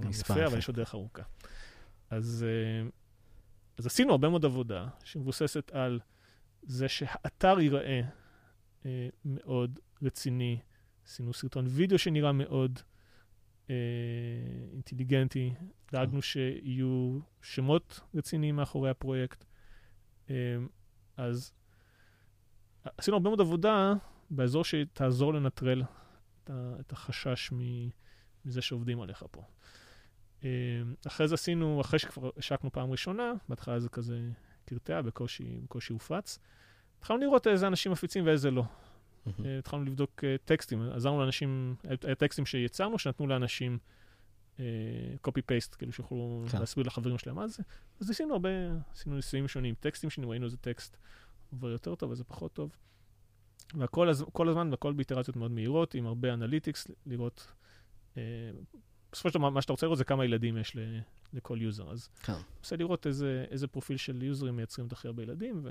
[0.00, 1.22] גם יפה, אבל יש עוד דרך ארוכה.
[2.10, 2.88] אז, אה,
[3.78, 6.00] אז עשינו הרבה מאוד עבודה שמבוססת על
[6.62, 8.00] זה שהאתר ייראה
[8.86, 10.58] אה, מאוד רציני.
[11.06, 12.78] עשינו סרטון וידאו שנראה מאוד
[13.70, 13.74] אה,
[14.72, 15.54] אינטליגנטי.
[15.92, 19.44] דאגנו שיהיו שמות רציניים מאחורי הפרויקט.
[20.30, 20.56] אה,
[21.16, 21.52] אז
[22.84, 23.94] עשינו הרבה מאוד עבודה
[24.30, 25.82] באזור שתעזור לנטרל
[26.80, 27.58] את החשש מ,
[28.44, 29.42] מזה שעובדים עליך פה.
[31.06, 34.20] אחרי זה עשינו, אחרי שכבר השקנו פעם ראשונה, בהתחלה זה כזה
[34.64, 36.38] קרטע, בקושי, בקושי הופץ.
[36.98, 38.64] התחלנו לראות איזה אנשים מפיצים ואיזה לא.
[39.44, 43.78] אה, התחלנו לבדוק אה, טקסטים, עזרנו לאנשים, היה טקסטים שיצרנו, שנתנו לאנשים
[45.26, 46.58] copy-paste, כאילו שיוכלו כן.
[46.58, 47.62] להסביר לחברים שלהם מה זה.
[48.00, 48.48] אז ניסינו הרבה,
[48.92, 50.96] עשינו ניסויים שונים, טקסטים שונים, ראינו איזה טקסט
[51.52, 52.76] עובר יותר טוב, איזה פחות טוב.
[53.74, 57.46] והכל הז- כל הזמן, והכל באיטרציות מאוד מהירות, עם הרבה analytics, לראות...
[58.16, 58.22] אה,
[59.12, 60.76] בסופו של דבר, מה שאתה רוצה לראות זה כמה ילדים יש
[61.32, 61.90] לכל user.
[61.90, 62.32] אז כן.
[62.58, 65.66] רוצה לראות איזה, איזה פרופיל של יוזרים מייצרים את הכי הרבה ילדים,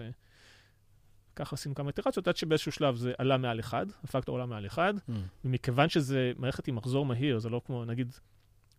[1.33, 4.93] וככה עשינו כמה איטרציות, עד שבאיזשהו שלב זה עלה מעל אחד, הפקטור עלה מעל אחד,
[4.97, 5.11] Mm.
[5.45, 8.13] ומכיוון שזה מערכת עם מחזור מהיר, זה לא כמו, נגיד,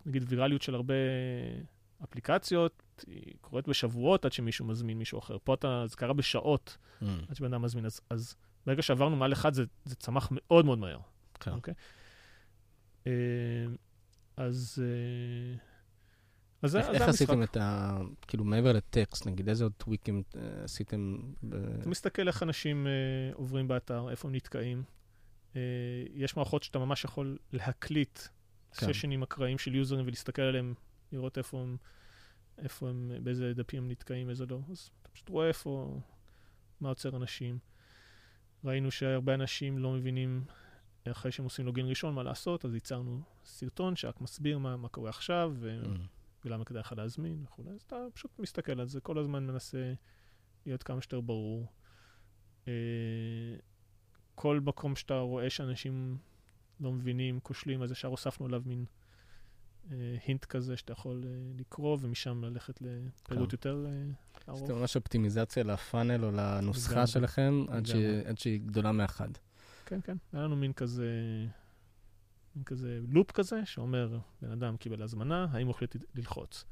[0.07, 0.95] נגיד ויראליות של הרבה
[2.05, 5.37] אפליקציות, היא קורית בשבועות עד שמישהו מזמין מישהו אחר.
[5.45, 7.05] פה אתה, זה קרה בשעות Mm.
[7.29, 8.35] עד שבן אדם מזמין, אז, אז
[8.67, 10.99] ברגע שעברנו מעל אחד זה, זה צמח מאוד מאוד מהר.
[11.41, 11.51] כן.
[11.51, 11.75] אוקיי?
[13.07, 13.13] אה,
[14.37, 14.83] אז...
[14.87, 15.57] אה,
[16.63, 17.03] אז זה, איך- זה איך.
[17.03, 17.99] עשיתם את ה...
[18.29, 21.19] כאילו, מעבר לטקסט, נגיד, איזה עוד טוויקים אה, עשיתם?
[21.43, 22.93] ב- אתה מסתכל איך אנשים אה,
[23.35, 24.83] עוברים באתר, איפה הם נתקעים.
[25.57, 25.61] אה,
[26.15, 28.19] יש מערכות שאתה ממש יכול להקליט
[28.73, 28.93] כן.
[28.93, 30.75] סשנים אקראיים של יוזרים ולהסתכל עליהם,
[31.13, 31.77] לראות איפה הם,
[32.59, 34.61] איפה הם, באיזה דפים הם נתקעים, איזה לא.
[34.71, 36.01] אז אתה פשוט רואה איפה,
[36.81, 37.59] מה עוצר אנשים.
[38.65, 40.45] ראינו שהרבה אנשים לא מבינים
[41.11, 45.11] אחרי שהם עושים לוגין ראשון מה לעשות, אז ייצרנו סרטון שרק מסביר מה, מה קורה
[45.11, 45.83] עכשיו, ו...
[45.85, 45.99] Mm.
[46.45, 49.93] ולמה כדאי לך להזמין וכולי, אז אתה פשוט מסתכל על זה, כל הזמן מנסה
[50.67, 51.67] להיות כמה שיותר ברור.
[52.69, 52.73] אה,
[54.35, 56.19] כל מקום שאתה רואה שאנשים
[56.81, 58.85] לא מבינים, כושלים, אז ישר הוספנו עליו מין
[59.91, 63.55] אה, הינט כזה שאתה יכול אה, לקרוא, ומשם ללכת לפירוט כן.
[63.55, 63.87] יותר
[64.49, 64.59] ארוך.
[64.59, 67.07] עשיתם ממש אופטימיזציה לפאנל או לנוסחה.
[67.07, 67.95] שלכם, עד ש-.
[68.27, 69.29] עד שהיא גדולה מאחד.
[69.87, 70.17] כן, כן.
[70.33, 71.11] היה לנו מין כזה,
[72.57, 76.65] מין כזה לופ כזה, שאומר, בן אדם קיבל הזמנה, האם הוא החליט ללחוץ?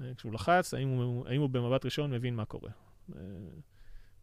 [0.00, 2.70] אה, כשהוא לחץ, האם הוא, האם הוא במבט ראשון מבין מה קורה?
[3.14, 3.20] אה,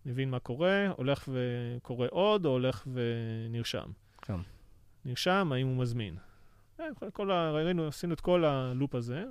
[0.05, 3.91] מבין מה קורה, הולך וקורא עוד, או הולך ונרשם?
[4.21, 4.39] כן.
[5.05, 6.17] נרשם, האם הוא מזמין?
[6.79, 7.51] אה, כל- כל ה...
[7.51, 9.25] ראינו, עשינו את כל הלופ הזה,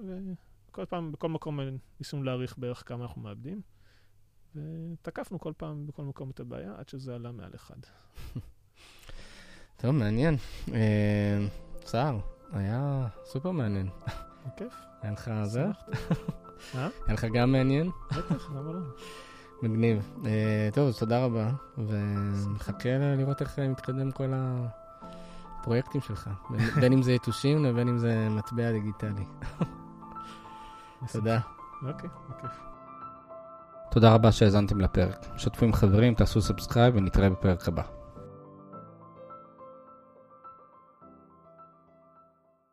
[0.70, 1.61] וכל פעם, בכל מקום
[2.01, 3.61] ניסינו להעריך בערך כמה אנחנו מאבדים,
[4.55, 7.76] ותקפנו כל פעם בכל מקום את הבעיה, עד שזה עלה מעל אחד.
[9.81, 10.37] טוב, מעניין.
[10.74, 11.47] אה,
[11.87, 12.18] סער,
[12.53, 13.89] היה סופר מעניין.
[14.57, 14.72] כיף.
[15.03, 15.64] היה לך זה?
[15.64, 15.70] אה?
[17.07, 17.91] היה לך גם מעניין?
[18.11, 18.81] בטח, למה לא?
[19.62, 20.12] מגניב.
[20.26, 21.51] אה, טוב, אז תודה רבה,
[21.89, 24.33] ונחכה לראות איך מתקדם כל
[25.61, 29.24] הפרויקטים שלך, בין- בין אם זה יתושים ובין אם זה מטבע דיגיטלי.
[31.12, 31.41] תודה.
[31.89, 32.61] אוקיי, בכיף.
[33.91, 35.26] תודה רבה שהאזנתם לפרק.
[35.37, 37.83] שתפו עם חברים, תעשו subscribe ונתראה בפרק הבא.